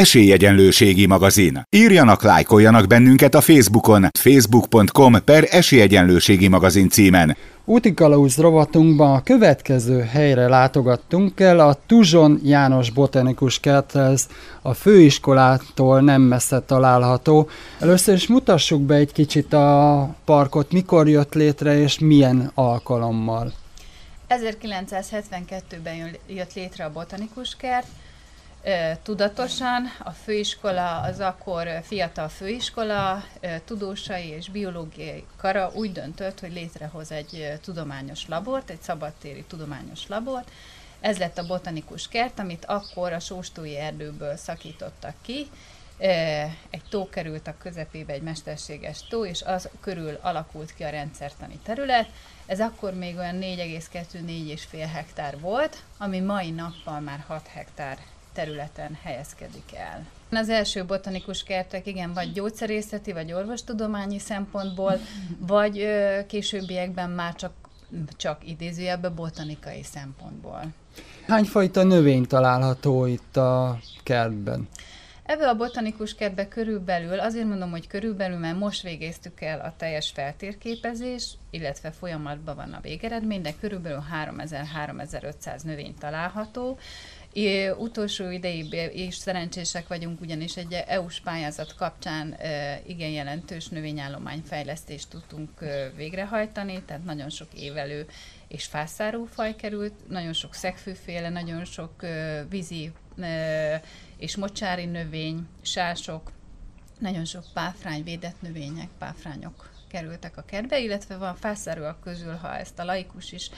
Esélyegyenlőségi 0.00 1.06
magazin. 1.06 1.62
Írjanak, 1.70 2.22
lájkoljanak 2.22 2.86
bennünket 2.86 3.34
a 3.34 3.40
Facebookon, 3.40 4.08
facebook.com 4.18 5.24
per 5.24 5.46
esélyegyenlőségi 5.50 6.48
magazin 6.48 6.88
címen. 6.88 7.36
Útikalauz 7.64 8.36
rovatunkban 8.36 9.14
a 9.14 9.22
következő 9.22 10.00
helyre 10.00 10.48
látogattunk 10.48 11.40
el, 11.40 11.60
a 11.60 11.76
Tuzson 11.86 12.40
János 12.42 12.90
Botanikus 12.90 13.60
Kerthez, 13.60 14.28
a 14.62 14.74
főiskolától 14.74 16.00
nem 16.00 16.22
messze 16.22 16.60
található. 16.60 17.48
Először 17.80 18.14
is 18.14 18.26
mutassuk 18.26 18.80
be 18.80 18.94
egy 18.94 19.12
kicsit 19.12 19.52
a 19.52 20.08
parkot, 20.24 20.72
mikor 20.72 21.08
jött 21.08 21.34
létre 21.34 21.78
és 21.78 21.98
milyen 21.98 22.50
alkalommal. 22.54 23.52
1972-ben 24.28 26.16
jött 26.26 26.54
létre 26.54 26.84
a 26.84 26.92
Botanikus 26.92 27.56
Kert, 27.56 27.86
tudatosan. 29.02 29.84
A 29.98 30.10
főiskola, 30.10 31.00
az 31.00 31.20
akkor 31.20 31.68
fiatal 31.82 32.28
főiskola, 32.28 33.24
tudósai 33.64 34.28
és 34.28 34.48
biológiai 34.48 35.24
kara 35.36 35.70
úgy 35.74 35.92
döntött, 35.92 36.40
hogy 36.40 36.52
létrehoz 36.52 37.12
egy 37.12 37.52
tudományos 37.62 38.28
labort, 38.28 38.70
egy 38.70 38.82
szabadtéri 38.82 39.44
tudományos 39.48 40.06
labort. 40.08 40.50
Ez 41.00 41.18
lett 41.18 41.38
a 41.38 41.46
botanikus 41.46 42.08
kert, 42.08 42.38
amit 42.38 42.64
akkor 42.64 43.12
a 43.12 43.20
sóstói 43.20 43.76
erdőből 43.76 44.36
szakítottak 44.36 45.14
ki. 45.22 45.46
Egy 46.70 46.82
tó 46.88 47.08
került 47.08 47.46
a 47.46 47.54
közepébe, 47.58 48.12
egy 48.12 48.22
mesterséges 48.22 49.06
tó, 49.08 49.26
és 49.26 49.42
az 49.42 49.68
körül 49.80 50.18
alakult 50.20 50.74
ki 50.74 50.82
a 50.82 50.90
rendszertani 50.90 51.58
terület. 51.64 52.08
Ez 52.46 52.60
akkor 52.60 52.94
még 52.94 53.16
olyan 53.16 53.38
4,2-4,5 53.40 54.88
hektár 54.92 55.40
volt, 55.40 55.82
ami 55.98 56.20
mai 56.20 56.50
nappal 56.50 57.00
már 57.00 57.24
6 57.26 57.46
hektár 57.46 57.98
területen 58.32 58.98
helyezkedik 59.02 59.74
el. 59.74 60.06
Az 60.30 60.48
első 60.48 60.84
botanikus 60.84 61.42
kertek 61.42 61.86
igen, 61.86 62.12
vagy 62.12 62.32
gyógyszerészeti, 62.32 63.12
vagy 63.12 63.32
orvostudományi 63.32 64.18
szempontból, 64.18 64.98
vagy 65.38 65.86
későbbiekben 66.26 67.10
már 67.10 67.34
csak, 67.34 67.52
csak 68.16 68.48
idézőjelben 68.48 69.14
botanikai 69.14 69.82
szempontból. 69.82 70.60
Hányfajta 71.26 71.82
növény 71.82 72.26
található 72.26 73.06
itt 73.06 73.36
a 73.36 73.78
kertben? 74.02 74.68
Ebbe 75.22 75.48
a 75.48 75.56
botanikus 75.56 76.14
kertbe 76.14 76.48
körülbelül, 76.48 77.20
azért 77.20 77.46
mondom, 77.46 77.70
hogy 77.70 77.86
körülbelül, 77.86 78.38
mert 78.38 78.58
most 78.58 78.82
végeztük 78.82 79.40
el 79.40 79.60
a 79.60 79.74
teljes 79.76 80.10
feltérképezés, 80.10 81.36
illetve 81.50 81.90
folyamatban 81.90 82.56
van 82.56 82.72
a 82.72 82.80
végeredmény, 82.80 83.42
de 83.42 83.54
körülbelül 83.60 84.02
3000-3500 84.26 85.62
növény 85.62 85.94
található. 85.98 86.78
Utolsó 87.78 88.30
ideig 88.30 88.72
és 88.92 89.14
szerencsések 89.14 89.88
vagyunk, 89.88 90.20
ugyanis 90.20 90.56
egy 90.56 90.72
EU-s 90.72 91.20
pályázat 91.20 91.74
kapcsán 91.74 92.36
igen 92.86 93.10
jelentős 93.10 93.68
növényállományfejlesztést 93.68 95.08
tudtunk 95.08 95.50
végrehajtani, 95.96 96.82
tehát 96.86 97.04
nagyon 97.04 97.30
sok 97.30 97.48
évelő 97.54 98.06
és 98.48 98.64
fászáró 98.64 99.24
faj 99.24 99.56
került, 99.56 100.08
nagyon 100.08 100.32
sok 100.32 100.54
szegfűféle, 100.54 101.28
nagyon 101.28 101.64
sok 101.64 102.06
vízi 102.48 102.92
és 104.16 104.36
mocsári 104.36 104.84
növény, 104.84 105.46
sások, 105.62 106.32
nagyon 106.98 107.24
sok 107.24 107.44
páfrány, 107.54 108.04
védett 108.04 108.40
növények, 108.40 108.88
páfrányok 108.98 109.70
kerültek 109.88 110.36
a 110.36 110.42
kertbe, 110.42 110.80
illetve 110.80 111.16
van 111.16 111.36
fászárúak 111.36 112.00
közül, 112.00 112.34
ha 112.34 112.56
ezt 112.56 112.78
a 112.78 112.84
laikus 112.84 113.32
is 113.32 113.50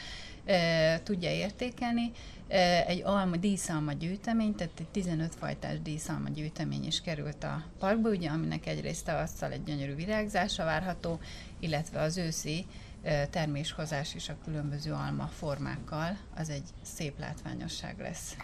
e, 0.44 1.00
tudja 1.02 1.30
értékelni, 1.30 2.12
e, 2.48 2.84
egy 2.86 3.02
alma, 3.04 3.36
díszalma 3.36 3.92
gyűjtemény, 3.92 4.54
tehát 4.54 4.80
egy 4.80 4.88
15 4.88 5.34
fajtás 5.34 5.80
díszalma 5.82 6.28
gyűjtemény 6.28 6.86
is 6.86 7.00
került 7.00 7.44
a 7.44 7.64
parkba, 7.78 8.08
ugye, 8.08 8.28
aminek 8.30 8.66
egyrészt 8.66 9.04
tavasszal 9.04 9.52
egy 9.52 9.64
gyönyörű 9.64 9.94
virágzása 9.94 10.64
várható, 10.64 11.18
illetve 11.58 12.00
az 12.00 12.16
őszi 12.16 12.66
e, 13.02 13.26
terméshozás 13.26 14.14
is 14.14 14.28
a 14.28 14.36
különböző 14.44 14.92
alma 14.92 15.26
formákkal, 15.26 16.18
az 16.36 16.48
egy 16.48 16.68
szép 16.82 17.18
látványosság 17.18 17.98
lesz 17.98 18.36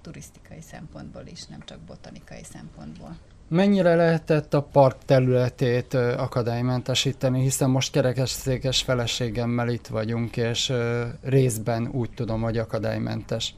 turisztikai 0.00 0.60
szempontból 0.60 1.26
is, 1.26 1.46
nem 1.46 1.64
csak 1.64 1.78
botanikai 1.80 2.44
szempontból. 2.44 3.16
Mennyire 3.48 3.94
lehetett 3.94 4.54
a 4.54 4.62
park 4.62 4.96
területét 5.04 5.94
akadálymentesíteni, 5.94 7.40
hiszen 7.40 7.70
most 7.70 7.92
kerekesszékes 7.92 8.82
feleségemmel 8.82 9.68
itt 9.68 9.86
vagyunk, 9.86 10.36
és 10.36 10.72
részben 11.22 11.88
úgy 11.92 12.10
tudom, 12.10 12.42
hogy 12.42 12.58
akadálymentes. 12.58 13.54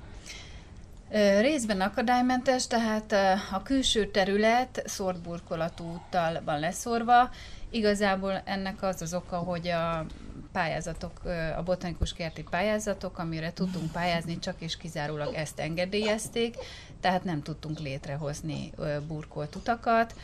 Részben 1.40 1.80
akadálymentes, 1.80 2.66
tehát 2.66 3.12
a 3.52 3.62
külső 3.62 4.06
terület 4.06 4.82
szórt 4.86 5.20
burkolatú 5.20 5.84
úttal 5.84 6.40
van 6.44 6.58
leszorva. 6.58 7.30
Igazából 7.70 8.42
ennek 8.44 8.82
az 8.82 9.02
az 9.02 9.14
oka, 9.14 9.36
hogy 9.36 9.68
a 9.68 10.06
pályázatok, 10.52 11.12
a 11.56 11.62
botanikus 11.62 12.12
kerti 12.12 12.44
pályázatok, 12.50 13.18
amire 13.18 13.52
tudtunk 13.52 13.92
pályázni, 13.92 14.38
csak 14.38 14.54
és 14.58 14.76
kizárólag 14.76 15.34
ezt 15.34 15.60
engedélyezték, 15.60 16.56
tehát 17.00 17.24
nem 17.24 17.42
tudtunk 17.42 17.78
létrehozni 17.78 18.72
burkolt 19.06 19.54
utakat. 19.54 20.14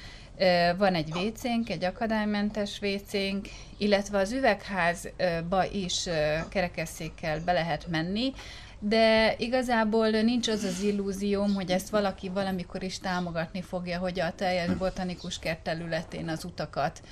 Van 0.76 0.94
egy 0.94 1.12
vécénk, 1.12 1.70
egy 1.70 1.84
akadálymentes 1.84 2.78
vécénk, 2.78 3.48
illetve 3.76 4.18
az 4.18 4.32
üvegházba 4.32 5.64
is 5.72 6.08
kerekesszékkel 6.48 7.40
be 7.44 7.52
lehet 7.52 7.86
menni, 7.86 8.32
de 8.78 9.34
igazából 9.38 10.08
nincs 10.08 10.48
az 10.48 10.62
az 10.62 10.82
illúzióm, 10.82 11.54
hogy 11.54 11.70
ezt 11.70 11.88
valaki 11.88 12.28
valamikor 12.28 12.82
is 12.82 12.98
támogatni 12.98 13.62
fogja, 13.62 13.98
hogy 13.98 14.20
a 14.20 14.32
teljes 14.34 14.74
botanikus 14.74 15.38
kert 15.38 15.62
területén 15.62 16.28
az 16.28 16.44
utakat 16.44 17.02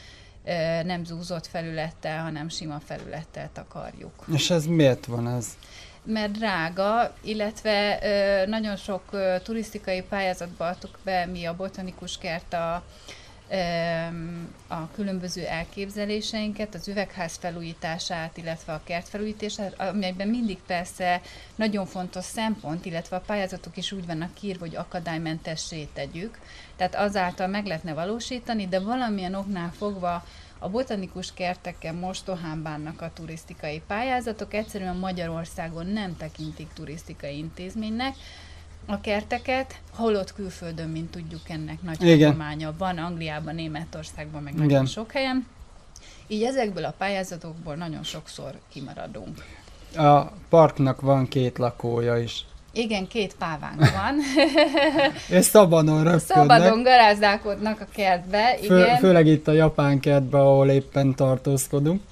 nem 0.85 1.05
zúzott 1.05 1.47
felülettel, 1.47 2.23
hanem 2.23 2.49
sima 2.49 2.81
felülettel 2.85 3.51
takarjuk. 3.53 4.25
És 4.33 4.51
ez 4.51 4.67
miért 4.67 5.07
van 5.07 5.29
ez? 5.29 5.47
Mert 6.05 6.33
drága, 6.33 7.15
illetve 7.23 7.99
nagyon 8.47 8.77
sok 8.77 9.03
turisztikai 9.43 10.03
pályázatba 10.03 10.67
adtuk 10.67 10.99
be 11.05 11.27
mi 11.27 11.45
a 11.45 11.57
botanikus 11.57 12.19
kert 12.19 12.53
a, 12.53 12.85
a 14.69 14.91
különböző 14.95 15.45
elképzeléseinket, 15.47 16.75
az 16.75 16.89
üvegház 16.89 17.37
felújítását, 17.37 18.37
illetve 18.37 18.73
a 18.73 18.81
kert 18.85 19.09
felújítását, 19.09 19.81
amelyben 19.81 20.29
mindig 20.29 20.59
persze 20.67 21.21
nagyon 21.55 21.87
fontos 21.87 22.25
szempont, 22.25 22.85
illetve 22.85 23.17
a 23.17 23.23
pályázatok 23.27 23.77
is 23.77 23.93
úgy 23.93 24.07
vannak 24.07 24.43
írva, 24.43 24.65
hogy 24.67 24.77
akadálymentessé 24.77 25.89
tegyük, 25.95 26.39
tehát 26.77 26.95
azáltal 26.95 27.47
meg 27.47 27.67
lehetne 27.67 27.95
valósítani, 27.95 28.67
de 28.67 28.81
valamilyen 28.81 29.35
oknál 29.35 29.73
fogva 29.77 30.25
a 30.63 30.69
botanikus 30.69 31.35
kerteken 31.35 31.95
mostohán 31.95 32.63
bánnak 32.63 33.01
a 33.01 33.11
turisztikai 33.15 33.83
pályázatok, 33.87 34.55
egyszerűen 34.55 34.97
Magyarországon 34.97 35.87
nem 35.87 36.17
tekintik 36.17 36.69
turisztikai 36.75 37.37
intézménynek, 37.37 38.15
a 38.87 39.01
kerteket, 39.01 39.81
holott 39.95 40.35
külföldön, 40.35 40.89
mint 40.89 41.11
tudjuk, 41.11 41.49
ennek 41.49 41.83
nagy 41.83 41.99
hagyománya 41.99 42.75
van, 42.79 42.99
Angliában, 42.99 43.55
Németországban, 43.55 44.43
meg 44.43 44.55
Igen. 44.55 44.67
nagyon 44.67 44.87
sok 44.87 45.13
helyen. 45.13 45.47
Így 46.27 46.43
ezekből 46.43 46.85
a 46.85 46.95
pályázatokból 46.99 47.75
nagyon 47.75 48.03
sokszor 48.03 48.59
kimaradunk. 48.69 49.45
A 49.97 50.21
parknak 50.49 51.01
van 51.01 51.29
két 51.29 51.59
lakója 51.59 52.19
is. 52.19 52.45
Igen, 52.73 53.07
két 53.07 53.35
pávánk 53.35 53.81
van. 54.01 54.19
És 55.29 55.45
szabadon 55.45 56.05
röpködnek. 56.05 56.37
Szabadon 56.37 56.83
garázdálkodnak 56.83 57.81
a 57.81 57.87
kertbe, 57.95 58.59
igen. 58.63 58.97
Fő, 58.97 59.07
főleg 59.07 59.27
itt 59.27 59.49
a 59.49 59.53
japán 59.53 60.01
kertbe, 60.01 60.39
ahol 60.39 60.69
éppen 60.69 61.15
tartózkodunk. 61.15 62.03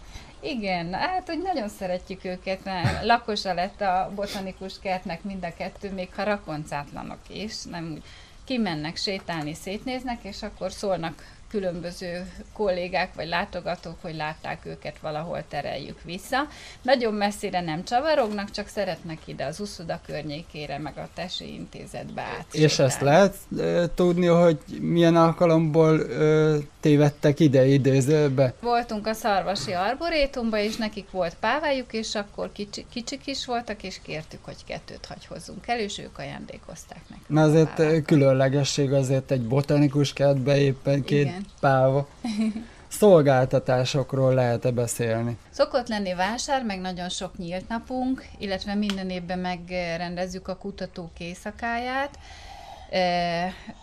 Igen, 0.40 0.92
hát 0.92 1.26
hogy 1.26 1.42
nagyon 1.42 1.68
szeretjük 1.68 2.24
őket, 2.24 2.64
mert 2.64 3.04
lakosa 3.04 3.54
lett 3.54 3.80
a 3.80 4.12
botanikus 4.14 4.78
kertnek 4.82 5.22
mind 5.22 5.44
a 5.44 5.54
kettő, 5.58 5.92
még 5.92 6.08
ha 6.16 6.22
rakoncátlanok 6.22 7.18
is, 7.28 7.62
nem 7.70 7.90
úgy 7.94 8.02
kimennek 8.44 8.96
sétálni, 8.96 9.54
szétnéznek, 9.54 10.18
és 10.22 10.42
akkor 10.42 10.72
szólnak 10.72 11.24
különböző 11.50 12.32
kollégák 12.52 13.14
vagy 13.14 13.28
látogatók, 13.28 13.96
hogy 14.00 14.14
látták 14.14 14.66
őket 14.66 14.98
valahol 14.98 15.44
tereljük 15.48 16.02
vissza. 16.02 16.46
Nagyon 16.82 17.14
messzire 17.14 17.60
nem 17.60 17.84
csavarognak, 17.84 18.50
csak 18.50 18.68
szeretnek 18.68 19.18
ide 19.24 19.44
az 19.44 19.60
uszoda 19.60 20.00
környékére, 20.06 20.78
meg 20.78 20.98
a 20.98 21.08
tesi 21.14 21.54
intézetbe 21.54 22.22
át. 22.22 22.46
És 22.52 22.78
ezt 22.78 23.00
lehet 23.00 23.34
e, 23.58 23.94
tudni, 23.94 24.26
hogy 24.26 24.58
milyen 24.80 25.16
alkalomból 25.16 26.00
e, 26.02 26.56
tévedtek 26.80 27.40
ide 27.40 27.66
idézőbe? 27.66 28.54
Voltunk 28.60 29.06
a 29.06 29.12
Szarvasi 29.12 29.72
Arborétumba, 29.72 30.58
és 30.58 30.76
nekik 30.76 31.10
volt 31.10 31.36
pávájuk, 31.40 31.92
és 31.92 32.14
akkor 32.14 32.52
kicsi, 32.52 32.86
kicsik 32.92 33.26
is 33.26 33.46
voltak, 33.46 33.82
és 33.82 34.00
kértük, 34.02 34.44
hogy 34.44 34.64
kettőt 34.66 35.06
hagy 35.06 35.26
hozzunk 35.26 35.66
el, 35.66 35.78
és 35.78 35.98
ők 35.98 36.18
ajándékozták 36.18 37.00
nekünk. 37.08 37.28
Na 37.28 37.42
azért 37.42 38.04
különlegesség 38.04 38.92
azért 38.92 39.30
egy 39.30 39.42
botanikus 39.42 40.12
kertbe 40.12 40.58
éppen 40.58 41.02
két 41.02 41.20
Igen 41.20 41.39
páva. 41.60 42.08
Szolgáltatásokról 42.88 44.34
lehet-e 44.34 44.70
beszélni? 44.70 45.38
Szokott 45.50 45.88
lenni 45.88 46.14
vásár, 46.14 46.64
meg 46.64 46.80
nagyon 46.80 47.08
sok 47.08 47.38
nyílt 47.38 47.68
napunk, 47.68 48.26
illetve 48.38 48.74
minden 48.74 49.10
évben 49.10 49.38
megrendezzük 49.38 50.48
a 50.48 50.56
kutatók 50.56 51.20
éjszakáját. 51.20 52.18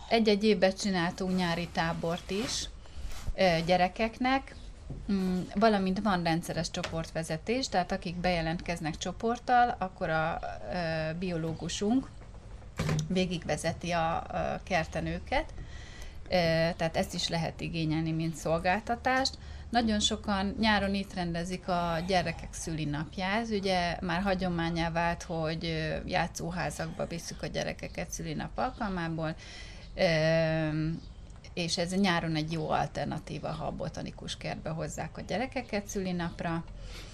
Egy-egy 0.09 0.43
évben 0.43 0.73
csináltunk 0.75 1.37
nyári 1.37 1.67
tábort 1.67 2.31
is 2.31 2.69
gyerekeknek, 3.65 4.55
mm, 5.11 5.39
valamint 5.55 5.99
van 6.03 6.23
rendszeres 6.23 6.71
csoportvezetés, 6.71 7.69
tehát 7.69 7.91
akik 7.91 8.15
bejelentkeznek 8.15 8.97
csoporttal, 8.97 9.75
akkor 9.79 10.09
a 10.09 10.39
biológusunk 11.19 12.09
végigvezeti 13.07 13.91
a 13.91 14.23
kertenőket, 14.63 15.53
tehát 16.77 16.97
ezt 16.97 17.13
is 17.13 17.27
lehet 17.29 17.61
igényelni, 17.61 18.11
mint 18.11 18.35
szolgáltatást. 18.35 19.37
Nagyon 19.69 19.99
sokan 19.99 20.55
nyáron 20.59 20.93
itt 20.93 21.13
rendezik 21.13 21.67
a 21.67 22.03
gyerekek 22.07 22.53
szülinapját, 22.53 23.49
ugye 23.49 23.97
már 24.01 24.21
hagyományá 24.21 24.91
vált, 24.91 25.23
hogy 25.23 25.91
játszóházakba 26.05 27.05
visszük 27.05 27.41
a 27.41 27.47
gyerekeket 27.47 28.09
szülinap 28.09 28.57
alkalmából, 28.57 29.35
és 31.57 31.77
ez 31.77 31.91
nyáron 31.91 32.35
egy 32.35 32.51
jó 32.51 32.69
alternatíva, 32.69 33.47
ha 33.47 33.65
a 33.65 33.71
botanikus 33.71 34.37
kertbe 34.37 34.69
hozzák 34.69 35.17
a 35.17 35.21
gyerekeket 35.21 35.87
szülinapra. 35.87 36.63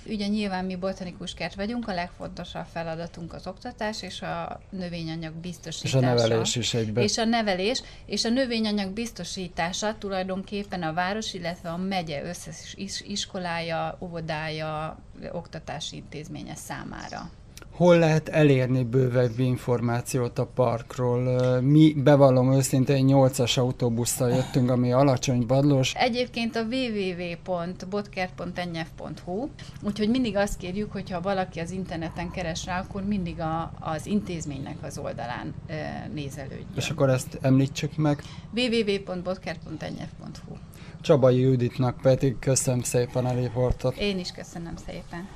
Ugye 0.05 0.27
nyilván 0.27 0.65
mi 0.65 0.75
botanikus 0.75 1.33
kert 1.33 1.55
vagyunk, 1.55 1.87
a 1.87 1.93
legfontosabb 1.93 2.65
feladatunk 2.71 3.33
az 3.33 3.47
oktatás 3.47 4.01
és 4.01 4.21
a 4.21 4.61
növényanyag 4.69 5.33
biztosítása. 5.33 5.97
És 5.97 6.03
a 6.03 6.13
nevelés 6.13 6.55
is 6.55 6.73
egyben. 6.73 7.03
És 7.03 7.17
a 7.17 7.25
nevelés, 7.25 7.83
és 8.05 8.25
a 8.25 8.29
növényanyag 8.29 8.91
biztosítása 8.91 9.95
tulajdonképpen 9.97 10.83
a 10.83 10.93
város, 10.93 11.33
illetve 11.33 11.69
a 11.69 11.77
megye 11.77 12.23
összes 12.23 12.75
iskolája, 13.07 13.97
óvodája, 14.01 14.97
oktatási 15.31 15.95
intézménye 15.95 16.55
számára. 16.55 17.31
Hol 17.73 17.97
lehet 17.97 18.29
elérni 18.29 18.83
bővebb 18.83 19.39
információt 19.39 20.39
a 20.39 20.45
parkról? 20.45 21.61
Mi, 21.61 21.93
bevallom 21.93 22.53
őszintén, 22.53 23.05
8-as 23.09 23.59
autóbusszal 23.59 24.29
jöttünk, 24.29 24.71
ami 24.71 24.91
alacsony 24.91 25.45
padlós. 25.45 25.93
Egyébként 25.93 26.55
a 26.55 26.61
www.botkert.nyf.hu, 26.61 29.47
úgyhogy 29.81 30.09
mindig 30.09 30.35
azt 30.35 30.57
kérjük, 30.57 30.91
hogyha 30.91 31.21
valaki 31.21 31.59
az 31.59 31.71
interneten 31.71 32.31
keres 32.31 32.65
rá, 32.65 32.79
akkor 32.79 33.03
mindig 33.03 33.39
a, 33.39 33.71
az 33.79 34.05
intézménynek 34.05 34.77
az 34.81 34.97
oldalán 34.97 35.53
e, 35.67 36.09
nézelődjön. 36.13 36.67
És 36.75 36.89
akkor 36.89 37.09
ezt 37.09 37.37
említsük 37.41 37.97
meg. 37.97 38.23
www.botkert.nyf.hu 38.55 40.55
Csabai 41.01 41.39
Juditnak 41.39 41.97
pedig 42.01 42.39
köszönöm 42.39 42.81
szépen 42.81 43.25
a 43.25 43.33
riportot. 43.33 43.95
Én 43.95 44.19
is 44.19 44.31
köszönöm 44.31 44.75
szépen. 44.85 45.27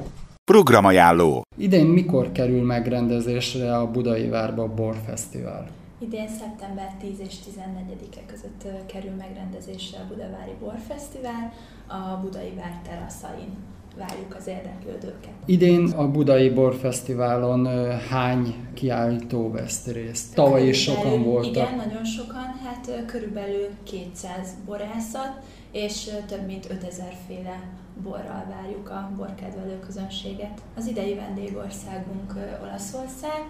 Programajánló. 0.51 1.41
Idén 1.57 1.85
mikor 1.85 2.31
kerül 2.31 2.65
megrendezésre 2.65 3.77
a 3.77 3.91
Budai 3.91 4.29
Várba 4.29 4.73
Borfesztivál? 4.73 5.67
Idén 5.99 6.27
szeptember 6.27 6.95
10 6.99 7.19
és 7.19 7.33
14-e 7.51 8.19
között 8.25 8.85
kerül 8.85 9.11
megrendezésre 9.17 9.97
a 9.97 10.07
Budavári 10.07 10.51
Borfesztivál 10.59 11.53
a 11.87 12.19
Budai 12.21 12.53
Vár 12.55 12.81
teraszain. 12.89 13.49
Várjuk 13.97 14.35
az 14.37 14.47
érdeklődőket. 14.47 15.31
Idén 15.45 15.91
a 15.91 16.11
Budai 16.11 16.49
Borfesztiválon 16.49 17.67
hány 18.09 18.55
kiállító 18.73 19.51
vesz 19.51 19.85
részt? 19.85 20.35
Tavaly 20.35 20.67
is 20.67 20.81
sokan 20.81 21.23
voltak. 21.23 21.51
Igen, 21.51 21.75
nagyon 21.75 22.05
sokan, 22.05 22.59
hát 22.63 23.05
körülbelül 23.05 23.67
200 23.83 24.55
borászat, 24.65 25.39
és 25.71 26.09
több 26.27 26.45
mint 26.45 26.69
5000 26.69 27.13
féle 27.27 27.63
borral 28.03 28.45
várjuk 28.49 28.89
a 28.89 29.11
borkedvelő 29.15 29.79
közönséget. 29.79 30.61
Az 30.75 30.87
idei 30.87 31.15
vendégországunk 31.15 32.33
Olaszország, 32.63 33.43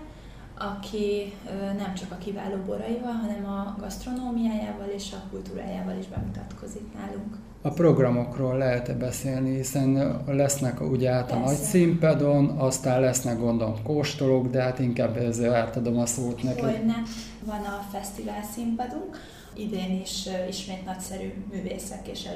aki 0.59 1.33
nem 1.77 1.93
csak 1.93 2.11
a 2.11 2.17
kiváló 2.17 2.55
boraival, 2.65 3.11
hanem 3.11 3.45
a 3.45 3.75
gasztronómiájával 3.79 4.87
és 4.87 5.13
a 5.13 5.29
kultúrájával 5.29 5.95
is 5.99 6.07
bemutatkozik 6.07 6.93
nálunk. 6.93 7.37
A 7.61 7.69
programokról 7.69 8.57
lehet-e 8.57 8.93
beszélni, 8.93 9.55
hiszen 9.55 10.21
lesznek 10.27 10.81
ugye 10.81 11.09
át 11.09 11.31
a 11.31 11.37
nagy 11.37 11.55
színpadon, 11.55 12.47
aztán 12.47 13.01
lesznek 13.01 13.39
gondolom 13.39 13.83
kóstolók, 13.83 14.47
de 14.47 14.61
hát 14.61 14.79
inkább 14.79 15.17
ezzel 15.17 15.55
átadom 15.55 15.97
a 15.97 16.05
szót 16.05 16.43
neki. 16.43 16.61
Hogyne. 16.61 17.01
Van 17.45 17.61
a 17.63 17.85
fesztivál 17.91 18.43
színpadunk, 18.53 19.17
idén 19.57 20.01
is 20.01 20.27
ismét 20.49 20.85
nagyszerű 20.85 21.33
művészek 21.51 22.07
és 22.07 22.27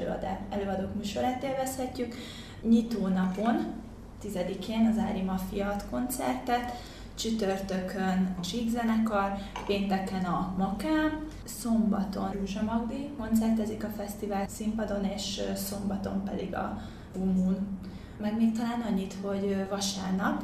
előadók 0.50 0.94
műsorát 0.94 1.42
élvezhetjük. 1.42 2.14
Nyitó 2.62 3.06
napon, 3.06 3.66
10-én 4.24 4.86
az 4.92 4.98
Ári 4.98 5.22
Mafia 5.22 5.68
ad 5.68 5.84
koncertet, 5.90 6.72
csütörtökön 7.14 8.36
a 8.40 8.46
zenekar, 8.68 9.32
pénteken 9.66 10.24
a 10.24 10.54
Makám, 10.58 11.28
szombaton 11.44 12.30
Rúzsa 12.30 12.62
Magdi 12.62 13.08
koncertezik 13.18 13.84
a 13.84 13.88
fesztivál 13.96 14.48
színpadon, 14.48 15.04
és 15.04 15.40
szombaton 15.54 16.24
pedig 16.24 16.54
a 16.54 16.82
Umun. 17.16 17.78
Meg 18.20 18.36
még 18.36 18.52
talán 18.52 18.80
annyit, 18.90 19.14
hogy 19.22 19.66
vasárnap 19.70 20.42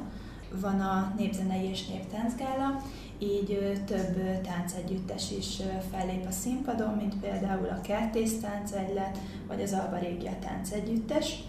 van 0.60 0.80
a 0.80 1.12
Népzenei 1.16 1.64
és 1.64 1.86
Néptáncgála, 1.86 2.82
így 3.18 3.82
több 3.86 4.40
táncegyüttes 4.42 5.30
is 5.38 5.56
fellép 5.90 6.26
a 6.26 6.30
színpadon, 6.30 6.94
mint 6.94 7.20
például 7.20 7.68
a 7.68 7.80
Kertész 7.80 8.40
táncegylet, 8.40 9.18
vagy 9.46 9.62
az 9.62 9.72
Alba 9.72 9.98
Régia 9.98 10.36
táncegyüttes. 10.40 11.42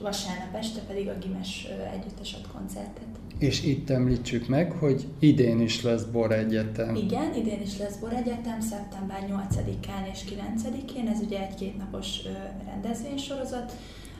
Vasárnap 0.00 0.54
este 0.54 0.80
pedig 0.80 1.08
a 1.08 1.18
Gimes 1.18 1.66
együttes 1.92 2.34
ad 2.34 2.52
koncertet. 2.52 3.06
És 3.38 3.64
itt 3.64 3.90
említsük 3.90 4.48
meg, 4.48 4.72
hogy 4.72 5.06
idén 5.18 5.60
is 5.60 5.82
lesz 5.82 6.02
Bor 6.02 6.32
Egyetem. 6.32 6.94
Igen, 6.94 7.34
idén 7.34 7.60
is 7.60 7.78
lesz 7.78 7.96
Bor 7.96 8.12
Egyetem, 8.12 8.60
szeptember 8.60 9.18
8-án 9.28 10.10
és 10.12 10.24
9-én, 10.64 11.08
ez 11.08 11.20
ugye 11.20 11.40
egy 11.40 11.54
kétnapos 11.54 12.18
rendezvénysorozat, 12.66 13.72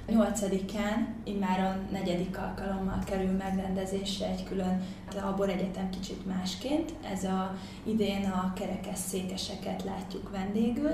8-án, 0.09 1.07
immár 1.25 1.61
a 1.61 1.93
negyedik 1.93 2.39
alkalommal 2.39 2.99
kerül 3.05 3.31
megrendezésre 3.31 4.27
egy 4.27 4.45
külön 4.45 4.83
a 5.23 5.35
Bor 5.37 5.49
Egyetem 5.49 5.91
kicsit 5.91 6.27
másként. 6.27 6.93
Ez 7.13 7.25
a 7.25 7.55
idén 7.85 8.25
a 8.25 8.53
kerekes 8.53 8.99
székeseket 8.99 9.85
látjuk 9.85 10.31
vendégül. 10.31 10.91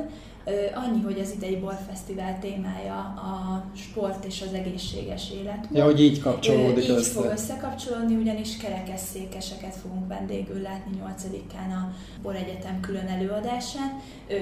Annyi, 0.74 1.02
hogy 1.02 1.20
az 1.20 1.32
idei 1.32 1.56
borfesztivál 1.56 2.38
témája 2.38 2.98
a 2.98 3.64
sport 3.76 4.24
és 4.24 4.42
az 4.42 4.52
egészséges 4.52 5.30
élet. 5.30 5.66
Ja, 5.72 5.84
hogy 5.84 6.00
így 6.00 6.20
kapcsolódik 6.20 6.84
így 6.84 6.90
össze. 6.90 7.10
fog 7.10 7.24
összekapcsolódni, 7.24 8.14
ugyanis 8.14 8.56
kerekes 8.56 9.00
székeseket 9.00 9.74
fogunk 9.74 10.08
vendégül 10.08 10.60
látni 10.60 10.98
8-án 11.02 11.70
a 11.70 11.92
Bor 12.22 12.36
Egyetem 12.36 12.80
külön 12.80 13.06
előadásán. 13.06 14.00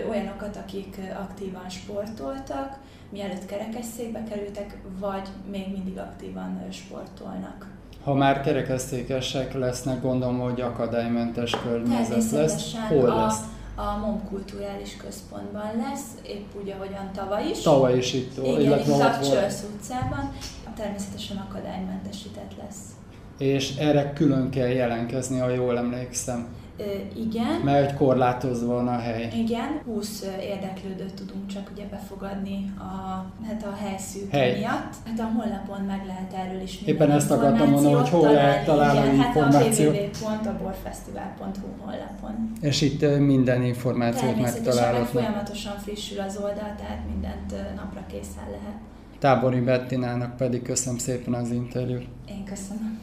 Olyanokat, 0.08 0.56
akik 0.56 1.00
aktívan 1.20 1.68
sportoltak, 1.68 2.78
mielőtt 3.08 3.46
kerekesszékbe 3.46 4.22
kerültek, 4.28 4.78
vagy 4.98 5.28
még 5.50 5.66
mindig 5.72 5.98
aktívan 5.98 6.62
sportolnak. 6.70 7.66
Ha 8.04 8.14
már 8.14 8.40
kerekesszékesek 8.40 9.54
lesznek, 9.54 10.02
gondolom, 10.02 10.38
hogy 10.38 10.60
akadálymentes 10.60 11.56
környezet 11.62 12.30
lesz. 12.30 12.74
Hol 12.88 13.10
a, 13.10 13.24
lesz? 13.24 13.40
A 13.74 13.98
MOM 13.98 14.22
Kulturális 14.28 14.96
Központban 14.96 15.70
lesz, 15.76 16.04
épp 16.26 16.60
úgy, 16.60 16.70
ahogyan 16.70 17.10
tavaly 17.14 17.48
is. 17.50 17.62
Tavaly 17.62 17.96
is 17.96 18.12
itt 18.12 18.34
volt, 18.34 18.62
illetve 18.62 18.94
itt 18.94 19.00
a 19.00 19.20
Csölsz 19.20 19.64
utcában. 19.74 20.32
Természetesen 20.76 21.36
akadálymentesített 21.36 22.52
lesz. 22.62 22.80
És 23.38 23.76
erre 23.76 24.12
külön 24.12 24.50
kell 24.50 24.68
jelentkezni, 24.68 25.38
ha 25.38 25.48
jól 25.48 25.78
emlékszem. 25.78 26.46
Igen. 27.16 27.60
Mert 27.64 27.96
korlátozva 27.96 28.74
van 28.74 28.88
a 28.88 28.98
hely. 28.98 29.32
Igen, 29.34 29.80
20 29.84 30.24
érdeklődőt 30.40 31.14
tudunk 31.14 31.46
csak 31.46 31.70
ugye 31.74 31.84
befogadni 31.90 32.72
a, 32.78 32.84
hát 33.46 33.64
a 33.64 33.76
helyszűk 33.84 34.30
hely. 34.30 34.58
miatt. 34.58 34.94
Hát 35.04 35.18
a 35.18 35.24
honlapon 35.36 35.80
meg 35.80 36.02
lehet 36.06 36.32
erről 36.46 36.60
is 36.60 36.82
Éppen 36.84 37.10
ezt 37.10 37.30
akartam 37.30 37.70
mondani, 37.70 37.94
hogy 37.94 38.08
hol 38.08 38.32
lehet 38.32 38.64
találni 38.64 39.14
igen, 39.14 39.14
információt. 39.14 39.96
Hát 39.96 40.46
a 40.46 40.48
www.aborfesztivál.hu 40.50 41.66
honlapon. 41.78 42.52
És 42.60 42.80
itt 42.80 43.18
minden 43.18 43.62
információt 43.62 44.40
megtalálhatnak. 44.40 45.12
meg 45.12 45.22
folyamatosan 45.22 45.78
frissül 45.78 46.20
az 46.20 46.36
oldal, 46.36 46.74
tehát 46.76 47.00
mindent 47.10 47.54
napra 47.76 48.04
készen 48.10 48.44
lehet. 48.50 48.76
Tábori 49.18 49.60
Bettinának 49.60 50.36
pedig 50.36 50.62
köszönöm 50.62 50.98
szépen 50.98 51.34
az 51.34 51.50
interjút. 51.50 52.06
Én 52.28 52.44
köszönöm. 52.44 52.98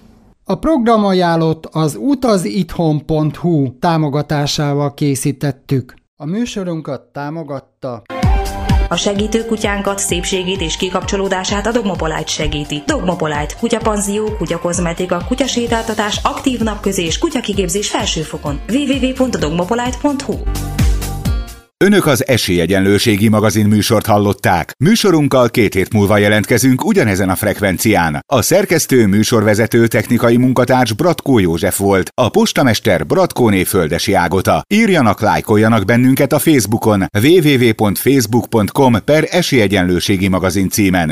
A 0.45 0.55
programajánlót 0.55 1.65
az 1.71 1.97
utazitthon.hu 1.99 3.79
támogatásával 3.79 4.93
készítettük. 4.93 5.93
A 6.15 6.25
műsorunkat 6.25 7.01
támogatta 7.01 8.01
a 8.89 8.95
segítőkutyánkat, 8.95 9.99
szépségét 9.99 10.61
és 10.61 10.77
kikapcsolódását 10.77 11.67
a 11.67 11.71
Dogmopolite 11.71 12.25
segíti. 12.25 12.83
Dogmopolite, 12.85 13.55
kutyapanzió, 13.59 14.35
kutyakozmetika, 14.37 15.23
kutyasétáltatás, 15.27 16.19
aktív 16.23 16.59
napközés, 16.59 17.17
kutyakigépzés 17.17 17.89
felsőfokon. 17.89 18.61
www.dogmopolite.hu 18.69 20.33
Önök 21.83 22.05
az 22.05 22.27
Esélyegyenlőségi 22.27 23.27
magazin 23.27 23.65
műsort 23.65 24.05
hallották. 24.05 24.73
Műsorunkkal 24.77 25.49
két 25.49 25.73
hét 25.73 25.93
múlva 25.93 26.17
jelentkezünk 26.17 26.85
ugyanezen 26.85 27.29
a 27.29 27.35
frekvencián. 27.35 28.19
A 28.33 28.41
szerkesztő 28.41 29.07
műsorvezető 29.07 29.87
technikai 29.87 30.37
munkatárs 30.37 30.93
Bratkó 30.93 31.39
József 31.39 31.77
volt, 31.77 32.09
a 32.13 32.29
postamester 32.29 33.05
Bratkóné 33.05 33.63
Földesi 33.63 34.13
Ágota. 34.13 34.63
Írjanak, 34.67 35.21
lájkoljanak 35.21 35.85
bennünket 35.85 36.33
a 36.33 36.39
Facebookon 36.39 37.05
www.facebook.com 37.23 39.03
per 39.05 39.27
Esélyegyenlőségi 39.29 40.27
magazin 40.27 40.69
címen. 40.69 41.11